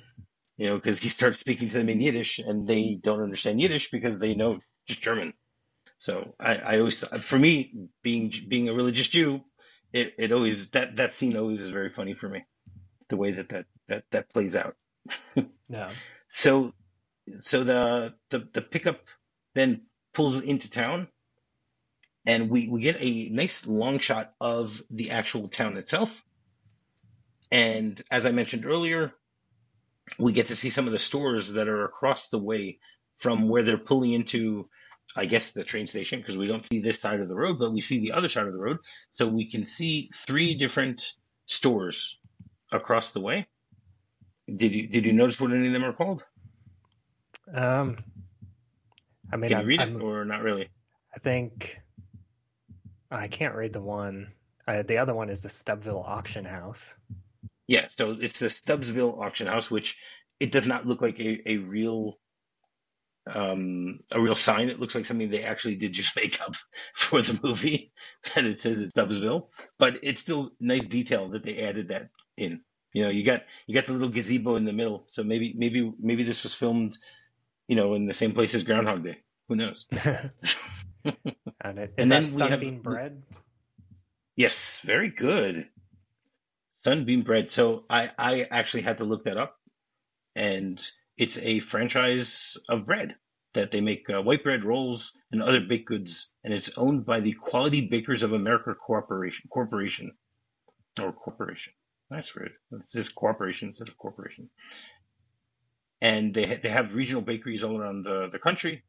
[0.57, 3.89] You know, because he starts speaking to them in Yiddish, and they don't understand Yiddish
[3.89, 5.33] because they know just German.
[5.97, 9.41] So I, I always, for me, being being a religious Jew,
[9.93, 12.45] it, it always that that scene always is very funny for me,
[13.13, 14.75] the way that that that, that plays out.
[15.69, 15.91] yeah.
[16.27, 16.73] So
[17.37, 19.01] so the the the pickup
[19.53, 21.07] then pulls into town,
[22.25, 26.09] and we we get a nice long shot of the actual town itself.
[27.51, 29.13] And as I mentioned earlier,
[30.17, 32.79] we get to see some of the stores that are across the way
[33.17, 34.67] from where they're pulling into
[35.15, 37.71] I guess the train station because we don't see this side of the road, but
[37.71, 38.79] we see the other side of the road.
[39.11, 41.13] So we can see three different
[41.45, 42.17] stores
[42.73, 43.47] across the way.
[44.53, 46.23] Did you did you notice what any of them are called?
[47.53, 47.97] Um,
[49.31, 50.69] I mean, can you read I'm, it or not really?
[51.15, 51.79] I think
[53.09, 54.33] I can't read the one.
[54.67, 56.95] Uh, the other one is the Stubbsville Auction House.
[57.67, 59.97] Yeah, so it's the Stubbsville Auction House, which
[60.39, 62.17] it does not look like a, a real
[63.27, 64.69] um, a real sign.
[64.69, 66.55] It looks like something they actually did just make up
[66.93, 67.91] for the movie,
[68.35, 69.47] and it says it's Stubbsville.
[69.79, 72.61] But it's still nice detail that they added that in.
[72.93, 75.91] You know, you got you got the little gazebo in the middle, so maybe maybe
[75.99, 76.97] maybe this was filmed,
[77.67, 79.17] you know, in the same place as Groundhog Day.
[79.49, 79.87] Who knows?
[79.93, 83.23] and it, is and that sunbeam bread?
[84.35, 85.69] Yes, very good.
[86.83, 87.49] Sunbeam Bread.
[87.49, 89.55] So I, I actually had to look that up,
[90.35, 90.83] and
[91.17, 93.15] it's a franchise of bread
[93.53, 97.19] that they make uh, white bread rolls and other baked goods, and it's owned by
[97.19, 99.47] the Quality Bakers of America Corporation.
[99.51, 100.11] Corporation
[101.01, 101.73] or corporation.
[102.09, 102.53] That's weird.
[102.71, 104.49] It's this corporation instead of corporation.
[106.01, 108.83] And they ha- they have regional bakeries all around the, the country.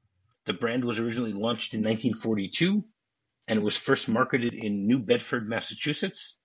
[0.47, 2.85] The brand was originally launched in 1942,
[3.49, 6.39] and it was first marketed in New Bedford, Massachusetts.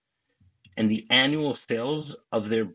[0.78, 2.70] And the annual sales of their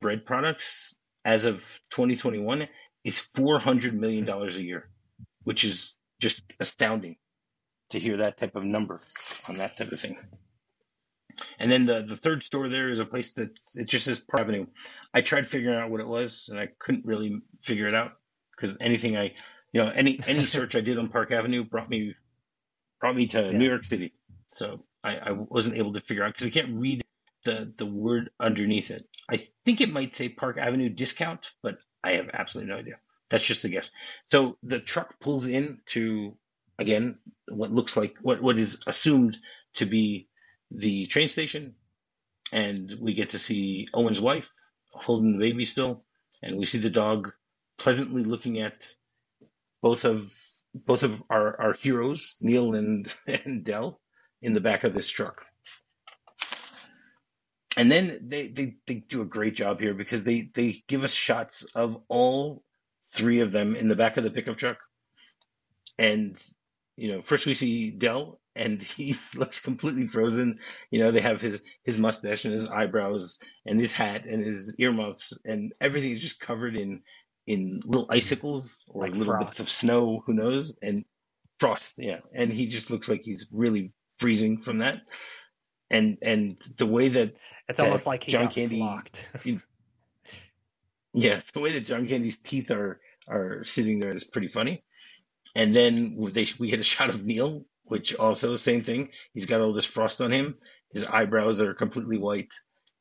[0.00, 2.68] bread products as of 2021
[3.04, 4.88] is 400 million dollars a year,
[5.44, 7.16] which is just astounding
[7.90, 9.00] to hear that type of number
[9.48, 10.16] on that type of thing.
[11.58, 14.42] And then the, the third store there is a place that it just says Park
[14.42, 14.66] Avenue.
[15.14, 18.12] I tried figuring out what it was and I couldn't really figure it out
[18.54, 19.34] because anything I,
[19.72, 22.14] you know, any any search I did on Park Avenue brought me
[23.00, 23.50] brought me to yeah.
[23.50, 24.14] New York City.
[24.46, 27.02] So I, I wasn't able to figure out because I can't read
[27.44, 29.06] the the word underneath it.
[29.28, 33.00] I think it might say Park Avenue discount, but I have absolutely no idea.
[33.30, 33.90] That's just a guess.
[34.26, 36.36] So the truck pulls in to
[36.78, 37.18] again
[37.48, 39.36] what looks like what what is assumed
[39.74, 40.28] to be
[40.74, 41.74] the train station,
[42.52, 44.46] and we get to see Owen's wife
[44.90, 46.04] holding the baby still,
[46.42, 47.32] and we see the dog
[47.78, 48.86] pleasantly looking at
[49.80, 50.32] both of
[50.74, 53.12] both of our, our heroes, Neal and,
[53.44, 54.00] and Del,
[54.40, 55.44] in the back of this truck.
[57.76, 61.12] And then they, they, they do a great job here because they, they give us
[61.12, 62.62] shots of all
[63.12, 64.78] three of them in the back of the pickup truck.
[65.98, 66.42] And,
[66.96, 70.58] you know, first we see Del and he looks completely frozen.
[70.90, 74.76] You know, they have his, his mustache and his eyebrows and his hat and his
[74.78, 77.02] earmuffs and everything is just covered in,
[77.46, 79.46] in little icicles or like little frost.
[79.46, 81.04] bits of snow, who knows, and
[81.58, 81.94] frost.
[81.98, 82.20] Yeah.
[82.32, 85.02] And he just looks like he's really freezing from that
[85.92, 87.36] and and the way that
[87.68, 89.28] it's that almost like John Candy locked.
[91.12, 94.82] yeah, the way that John Candy's teeth are are sitting there is pretty funny.
[95.54, 99.10] And then they we get a shot of Neal, which also the same thing.
[99.34, 100.56] He's got all this frost on him.
[100.92, 102.52] His eyebrows are completely white.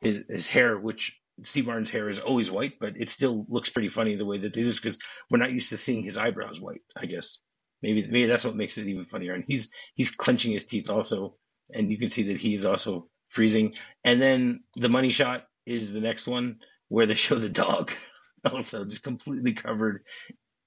[0.02, 3.90] His his hair, which Steve Martin's hair is always white, but it still looks pretty
[3.90, 6.82] funny the way that it is because we're not used to seeing his eyebrows white.
[6.96, 7.40] I guess
[7.82, 9.34] maybe maybe that's what makes it even funnier.
[9.34, 11.38] And he's he's clenching his teeth also
[11.74, 13.74] and you can see that he is also freezing.
[14.04, 16.60] And then the money shot is the next one
[16.90, 17.92] where they show the dog
[18.52, 20.04] also just completely covered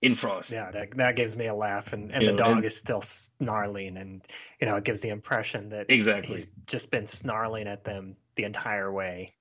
[0.04, 0.50] in frost.
[0.50, 3.02] Yeah, that that gives me a laugh, and, and the know, dog and, is still
[3.02, 4.22] snarling, and
[4.60, 8.44] you know it gives the impression that exactly he's just been snarling at them the
[8.44, 9.34] entire way.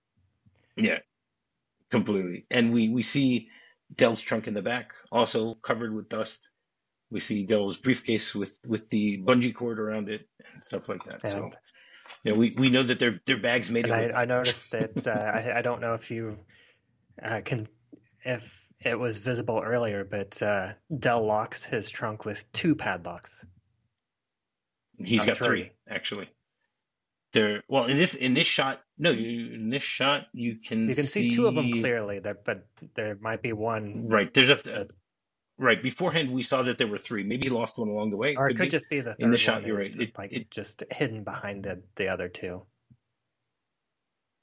[0.76, 0.99] Yeah,
[1.89, 2.45] completely.
[2.49, 3.49] And we we see
[3.95, 6.49] Del's trunk in the back, also covered with dust
[7.13, 11.23] we see Del's briefcase with with the bungee cord around it and stuff like that.
[11.23, 11.52] And, so,
[12.23, 13.91] you know, we, we know that their their bags made it.
[13.91, 16.39] I, I, noticed that uh, I, I don't know if you
[17.21, 17.67] uh, can
[18.26, 23.46] if it was visible earlier, but uh, Del locks his trunk with two padlocks.
[24.98, 25.63] He's got three.
[25.63, 26.30] three actually.
[27.34, 30.96] There, well, in this in this shot, no, you, in this shot you can you
[30.96, 32.19] can see, see two of them clearly.
[32.19, 34.08] There, but there might be one.
[34.08, 34.88] Right, there's a,
[35.58, 35.82] Right.
[35.82, 37.24] Beforehand, we saw that there were three.
[37.24, 38.36] Maybe he lost one along the way.
[38.36, 38.69] Or it could, could be.
[38.69, 39.65] just be the in the shot.
[39.65, 40.00] You're right.
[40.00, 42.63] It, like it, just hidden behind the the other two.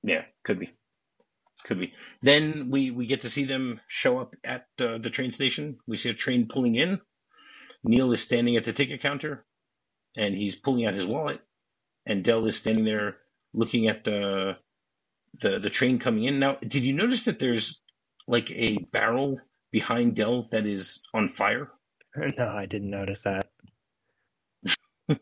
[0.03, 0.73] Yeah, could be,
[1.65, 1.93] could be.
[2.23, 5.79] Then we we get to see them show up at uh, the train station.
[5.87, 7.01] We see a train pulling in.
[7.85, 9.45] Neal is standing at the ticket counter,
[10.17, 11.41] and he's pulling out his wallet.
[12.07, 13.19] And Del is standing there
[13.55, 14.57] looking at the
[15.41, 16.39] the the train coming in.
[16.39, 17.81] Now, did you notice that there's
[18.27, 21.71] like a barrel behind Del that is on fire?
[22.37, 23.49] No, I didn't notice that.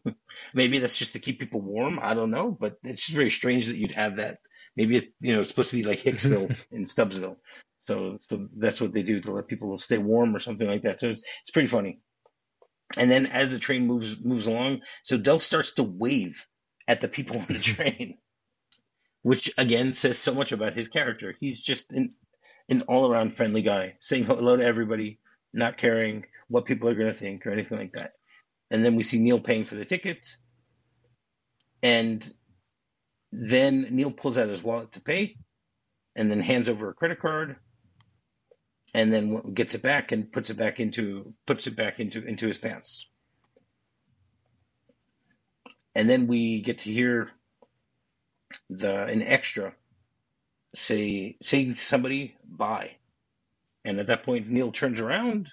[0.55, 1.99] Maybe that's just to keep people warm.
[2.01, 4.39] I don't know, but it's just very strange that you'd have that.
[4.79, 7.37] Maybe it, you know, it's supposed to be like Hicksville in Stubbsville.
[7.81, 11.01] So, so that's what they do to let people stay warm or something like that.
[11.01, 11.99] So it's, it's pretty funny.
[12.97, 16.47] And then as the train moves moves along, so Del starts to wave
[16.87, 18.19] at the people on the train,
[19.23, 21.35] which again says so much about his character.
[21.41, 22.11] He's just an
[22.69, 25.19] an all around friendly guy, saying hello to everybody,
[25.53, 28.13] not caring what people are going to think or anything like that.
[28.71, 30.37] And then we see Neal paying for the tickets.
[31.83, 32.25] And
[33.33, 35.37] then Neal pulls out his wallet to pay
[36.17, 37.57] and then hands over a credit card
[38.95, 42.47] and then gets it back and puts it back into puts it back into into
[42.47, 43.09] his pants.
[45.95, 47.31] And then we get to hear
[48.71, 49.75] the an extra
[50.75, 52.97] say saying to somebody bye.
[53.85, 55.51] And at that point, Neal turns around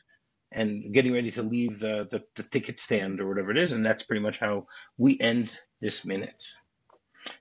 [0.51, 3.85] and getting ready to leave the, the, the ticket stand or whatever it is, and
[3.85, 4.67] that's pretty much how
[4.97, 6.43] we end this minute.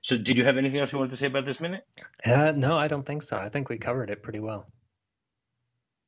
[0.01, 1.85] So, did you have anything else you wanted to say about this minute?
[2.25, 3.37] Uh, no, I don't think so.
[3.37, 4.65] I think we covered it pretty well.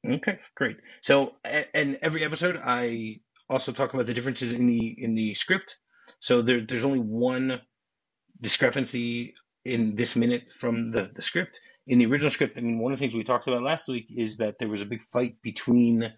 [0.05, 0.77] Okay, great.
[1.01, 1.35] So,
[1.73, 3.19] and every episode, I
[3.49, 5.77] also talk about the differences in the in the script.
[6.19, 7.61] So there, there's only one
[8.39, 11.59] discrepancy in this minute from the, the script.
[11.85, 14.07] In the original script, I mean, one of the things we talked about last week
[14.15, 16.13] is that there was a big fight between,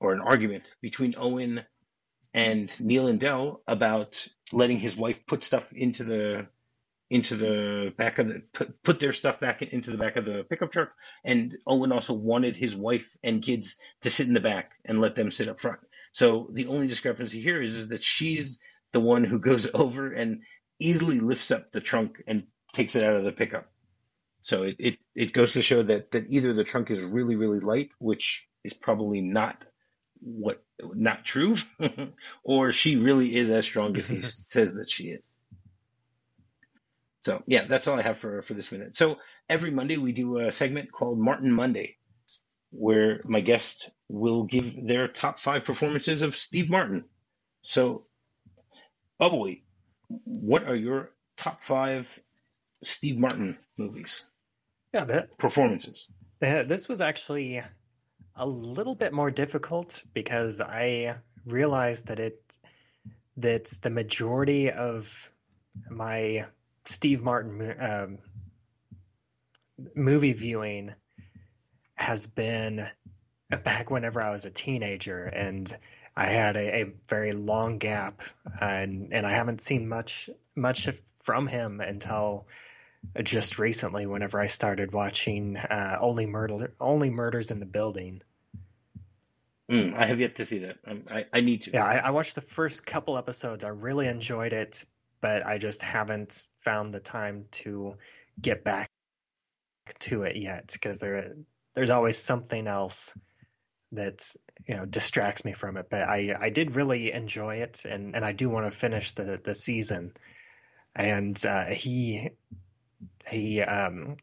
[0.00, 1.64] or an argument between Owen
[2.34, 6.46] and Neal and Del about letting his wife put stuff into the
[7.12, 10.46] into the back of the put, put their stuff back into the back of the
[10.48, 14.70] pickup truck and Owen also wanted his wife and kids to sit in the back
[14.86, 15.80] and let them sit up front.
[16.12, 18.60] So the only discrepancy here is, is that she's
[18.92, 20.40] the one who goes over and
[20.78, 23.70] easily lifts up the trunk and takes it out of the pickup.
[24.40, 27.60] So it, it, it goes to show that, that either the trunk is really, really
[27.60, 29.62] light, which is probably not
[30.22, 31.56] what not true,
[32.42, 35.28] or she really is as strong as he says that she is.
[37.22, 38.96] So yeah, that's all I have for for this minute.
[38.96, 39.18] So
[39.48, 41.96] every Monday we do a segment called Martin Monday,
[42.70, 47.04] where my guest will give their top five performances of Steve Martin.
[47.62, 48.06] So,
[49.18, 49.64] Bubbly,
[50.24, 52.08] what are your top five
[52.82, 54.24] Steve Martin movies?
[54.92, 56.10] Yeah, that performances.
[56.42, 57.62] Uh, this was actually
[58.34, 62.42] a little bit more difficult because I realized that it
[63.36, 65.30] that the majority of
[65.88, 66.46] my
[66.84, 68.18] Steve Martin um,
[69.94, 70.94] movie viewing
[71.94, 72.88] has been
[73.48, 75.74] back whenever I was a teenager, and
[76.16, 78.22] I had a, a very long gap,
[78.60, 80.88] and and I haven't seen much much
[81.22, 82.46] from him until
[83.22, 84.06] just recently.
[84.06, 88.22] Whenever I started watching uh, Only Murder Only Murders in the Building.
[89.70, 90.78] Mm, I have yet to see that.
[91.10, 91.70] I, I need to.
[91.70, 93.64] Yeah, I, I watched the first couple episodes.
[93.64, 94.84] I really enjoyed it,
[95.20, 97.96] but I just haven't found the time to
[98.40, 98.90] get back
[100.00, 101.34] to it yet because there
[101.74, 103.16] there's always something else
[103.92, 104.30] that
[104.66, 105.86] you know distracts me from it.
[105.90, 109.40] But I I did really enjoy it, and and I do want to finish the
[109.42, 110.12] the season.
[110.94, 112.30] And uh, he
[113.28, 114.16] he um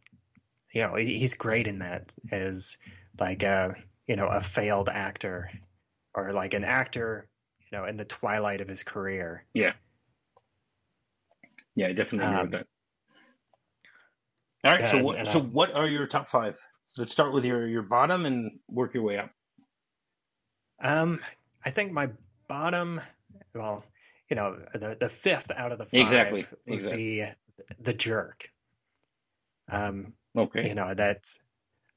[0.72, 2.78] you know he's great in that as
[3.20, 3.76] like a
[4.08, 5.52] you know a failed actor
[6.14, 7.28] or like an actor
[7.72, 9.46] you know in the twilight of his career.
[9.54, 9.74] Yeah.
[11.80, 12.68] Yeah, I definitely agree um, with that.
[14.66, 16.60] All right, and, so what so what are your top five?
[16.98, 19.32] let's start with your your bottom and work your way up.
[20.84, 21.22] Um,
[21.64, 22.10] I think my
[22.50, 23.00] bottom,
[23.56, 23.86] well,
[24.30, 27.34] you know, the the fifth out of the five exactly exactly.
[27.80, 28.50] the jerk.
[29.72, 31.40] Um, okay, you know that's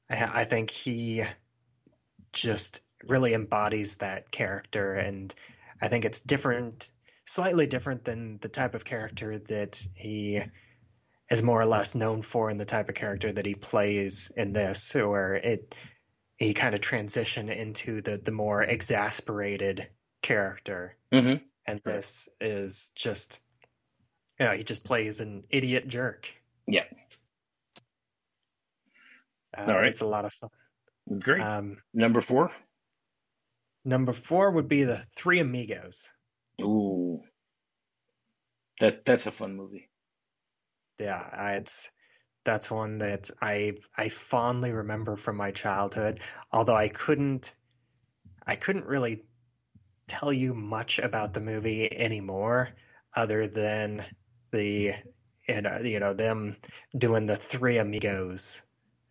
[0.09, 1.25] I, I think he
[2.31, 5.35] just really embodies that character, and
[5.81, 6.89] I think it's different,
[7.25, 10.41] slightly different than the type of character that he
[11.29, 14.53] is more or less known for in the type of character that he plays in
[14.53, 15.75] this, where it
[16.37, 19.87] he kind of transition into the the more exasperated
[20.21, 21.43] character, mm-hmm.
[21.65, 23.39] and this is just
[24.39, 26.27] you know he just plays an idiot jerk.
[26.67, 26.85] Yeah.
[29.55, 30.49] Uh, All right, it's a lot of fun.
[31.19, 31.41] Great.
[31.41, 32.51] Um, number four.
[33.85, 36.09] Number four would be the Three Amigos.
[36.61, 37.19] Ooh,
[38.79, 39.89] that that's a fun movie
[40.99, 41.89] yeah, it's
[42.45, 46.21] that's one that I I fondly remember from my childhood.
[46.51, 47.55] Although I couldn't
[48.45, 49.23] I couldn't really
[50.07, 52.69] tell you much about the movie anymore,
[53.15, 54.05] other than
[54.51, 54.93] the
[55.47, 56.57] you know, you know them
[56.97, 58.61] doing the Three Amigos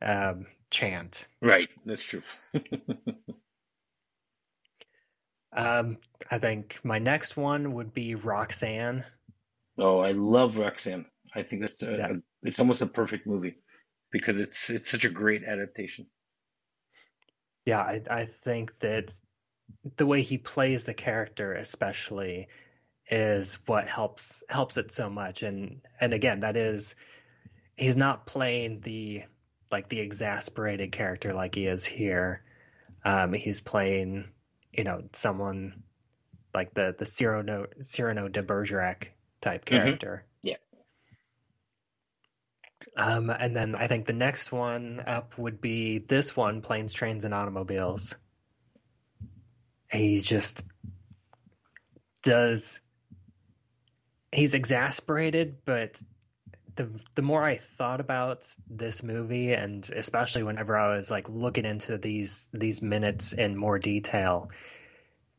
[0.00, 1.26] um, chant.
[1.40, 2.22] Right, that's true.
[5.52, 5.98] um,
[6.30, 9.04] I think my next one would be Roxanne.
[9.78, 11.06] Oh, I love Roxanne.
[11.34, 12.12] I think that's a, yeah.
[12.12, 13.56] a, it's almost a perfect movie
[14.10, 16.06] because it's it's such a great adaptation.
[17.64, 19.12] Yeah, I, I think that
[19.96, 22.48] the way he plays the character, especially,
[23.08, 25.42] is what helps helps it so much.
[25.42, 26.94] And and again, that is
[27.76, 29.24] he's not playing the
[29.70, 32.42] like the exasperated character like he is here.
[33.04, 34.28] Um, he's playing,
[34.72, 35.82] you know, someone
[36.54, 39.82] like the the Cyrano Cyrano de Bergerac type mm-hmm.
[39.82, 40.24] character.
[40.44, 40.48] Mm-hmm.
[40.48, 40.56] Yeah.
[42.96, 47.24] Um, and then I think the next one up would be this one, Planes, Trains,
[47.24, 48.14] and Automobiles.
[49.90, 50.64] He just
[52.22, 52.80] does.
[54.30, 56.00] He's exasperated, but
[56.76, 61.64] the the more I thought about this movie, and especially whenever I was like looking
[61.64, 64.50] into these these minutes in more detail,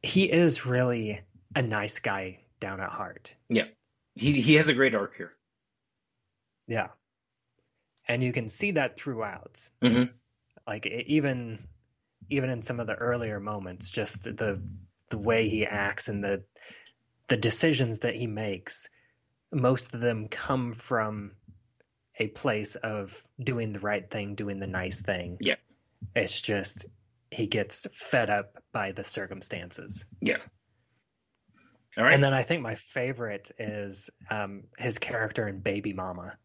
[0.02, 1.22] he is really
[1.56, 3.36] a nice guy down at heart.
[3.50, 3.66] Yeah,
[4.16, 5.32] he he has a great arc here.
[6.68, 6.90] Yeah.
[8.08, 9.60] And you can see that throughout.
[9.82, 10.12] Mm-hmm.
[10.68, 11.68] Like even
[12.30, 14.62] even in some of the earlier moments, just the
[15.10, 16.44] the way he acts and the
[17.28, 18.90] the decisions that he makes,
[19.54, 21.32] most of them come from
[22.18, 25.38] a place of doing the right thing, doing the nice thing.
[25.42, 25.56] Yeah.
[26.16, 26.86] It's just
[27.32, 30.06] he gets fed up by the circumstances.
[30.22, 30.38] Yeah.
[31.98, 32.14] All right.
[32.14, 36.38] And then I think my favorite is um, his character in Baby Mama.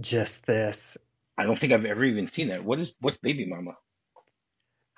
[0.00, 0.98] Just this.
[1.38, 2.64] I don't think I've ever even seen that.
[2.64, 3.76] What is what's Baby Mama?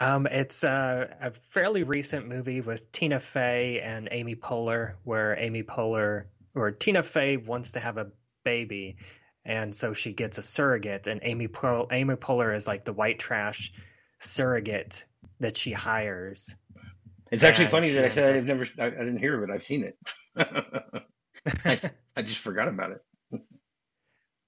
[0.00, 5.64] Um, it's a, a fairly recent movie with Tina Fey and Amy Poehler, where Amy
[5.64, 6.26] Poehler
[6.61, 8.11] or Tina Fey wants to have a
[8.44, 8.96] baby,
[9.44, 13.18] and so she gets a surrogate, and Amy Poehler, Amy Poehler is like the white
[13.18, 13.72] trash
[14.18, 15.04] surrogate
[15.40, 16.54] that she hires.
[17.30, 19.52] It's actually funny that I said I've never, I, I, didn't hear of it.
[19.52, 19.98] I've seen it.
[21.64, 21.80] I,
[22.16, 23.02] I, just forgot about it.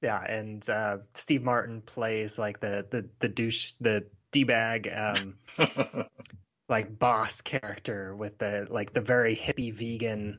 [0.03, 5.37] yeah, and uh, Steve Martin plays like the the the douche, the d bag, um,
[6.69, 10.39] like boss character with the like the very hippie vegan,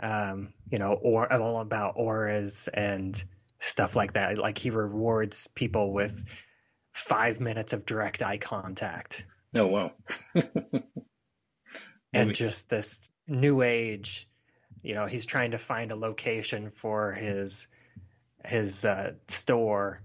[0.00, 3.22] um, you know, or all about auras and
[3.60, 4.38] stuff like that.
[4.38, 6.24] Like he rewards people with
[6.92, 9.24] five minutes of direct eye contact.
[9.54, 9.92] Oh wow.
[12.12, 14.28] and just this new age,
[14.82, 17.66] you know, he's trying to find a location for his
[18.44, 20.02] his uh, store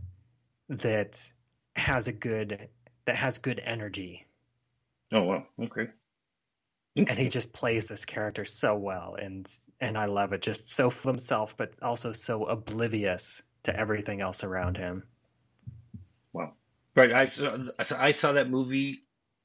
[0.69, 1.31] that
[1.75, 2.69] has a good
[3.05, 4.25] that has good energy.
[5.11, 5.89] Oh wow, okay.
[7.08, 10.41] And he just plays this character so well, and and I love it.
[10.41, 15.04] Just so himself, but also so oblivious to everything else around him.
[16.34, 16.54] Wow.
[16.95, 17.12] Right.
[17.12, 17.58] I saw,
[17.97, 19.00] I saw that movie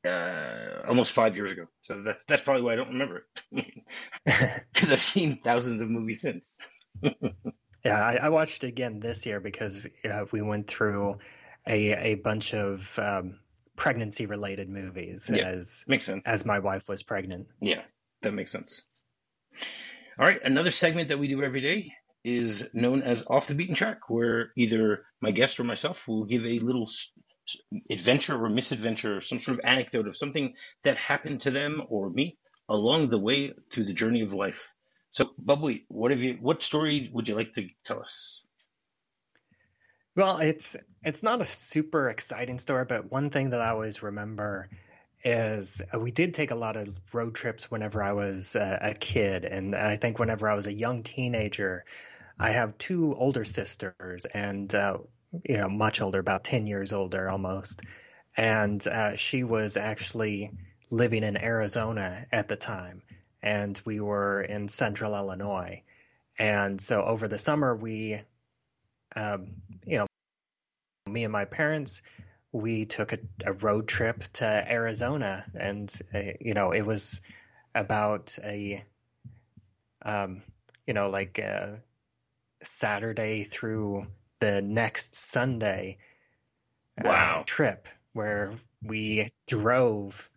[0.04, 1.66] uh, almost five years ago.
[1.80, 3.84] So that, that's probably why I don't remember it.
[4.72, 6.56] Because I've seen thousands of movies since.
[7.02, 11.18] yeah, I, I, watched it again this year because uh, we went through
[11.66, 13.38] a, a bunch of um,
[13.76, 16.22] pregnancy related movies yeah, as makes sense.
[16.26, 17.48] as my wife was pregnant.
[17.60, 17.82] Yeah,
[18.22, 18.82] that makes sense.
[20.18, 23.74] All right, another segment that we do every day is known as Off the Beaten
[23.74, 26.88] Track, where either my guest or myself will give a little
[27.90, 32.38] adventure or misadventure, some sort of anecdote of something that happened to them or me
[32.68, 34.72] along the way through the journey of life.
[35.10, 36.34] So, Bubbly, what have you?
[36.40, 38.44] What story would you like to tell us?
[40.16, 44.68] Well, it's it's not a super exciting story, but one thing that I always remember
[45.24, 48.94] is uh, we did take a lot of road trips whenever I was uh, a
[48.94, 51.84] kid, and I think whenever I was a young teenager,
[52.38, 54.98] I have two older sisters, and uh,
[55.44, 57.82] you know, much older, about 10 years older almost.
[58.36, 60.52] And uh, she was actually
[60.90, 63.02] living in Arizona at the time.
[63.42, 65.82] And we were in central Illinois.
[66.38, 68.20] And so over the summer, we,
[69.16, 69.54] um,
[69.86, 70.06] you know,
[71.06, 72.02] me and my parents,
[72.52, 75.44] we took a, a road trip to Arizona.
[75.54, 77.20] And, uh, you know, it was
[77.74, 78.84] about a,
[80.04, 80.42] um,
[80.86, 81.76] you know, like uh,
[82.62, 84.06] Saturday through
[84.40, 85.98] the next Sunday
[86.98, 87.42] uh, wow.
[87.46, 88.52] trip where
[88.82, 90.28] we drove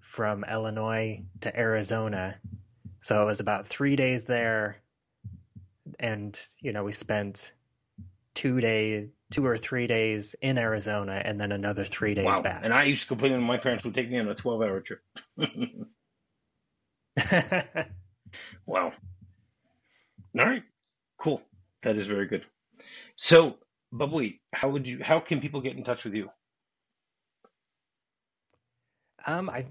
[0.00, 2.36] from Illinois to Arizona.
[3.00, 4.76] So it was about three days there,
[6.00, 7.52] and you know we spent
[8.34, 12.42] two days, two or three days in Arizona, and then another three days wow.
[12.42, 12.60] back.
[12.64, 15.00] And I used to complain when my parents would take me on a twelve-hour trip.
[18.66, 18.92] wow.
[20.38, 20.64] All right.
[21.18, 21.42] Cool.
[21.82, 22.44] That is very good.
[23.14, 23.56] So,
[23.92, 25.02] Bubbly, how would you?
[25.02, 26.30] How can people get in touch with you?
[29.26, 29.66] Um, I,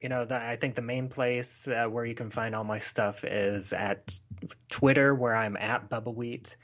[0.00, 2.78] you know, the, I think the main place uh, where you can find all my
[2.78, 4.18] stuff is at
[4.70, 6.56] Twitter, where I'm at Bubbawheat.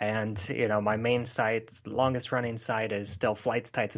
[0.00, 3.96] And, you know, my main site, longest running site is still flightstights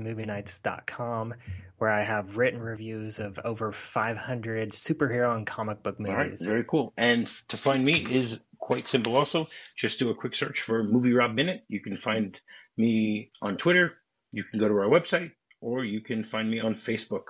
[1.77, 6.15] where I have written reviews of over 500 superhero and comic book movies.
[6.15, 6.93] All right, very cool.
[6.97, 9.49] And to find me is quite simple also.
[9.77, 11.65] Just do a quick search for MovieRob Minute.
[11.69, 12.39] You can find
[12.77, 13.95] me on Twitter.
[14.31, 17.25] You can go to our website or you can find me on Facebook.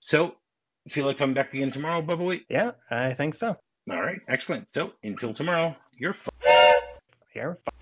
[0.00, 0.34] So,
[0.88, 3.56] feel like coming back again tomorrow, Bubba Yeah, I think so.
[3.90, 4.72] All right, excellent.
[4.74, 6.51] So, until tomorrow, you're fine.
[7.34, 7.81] Fine.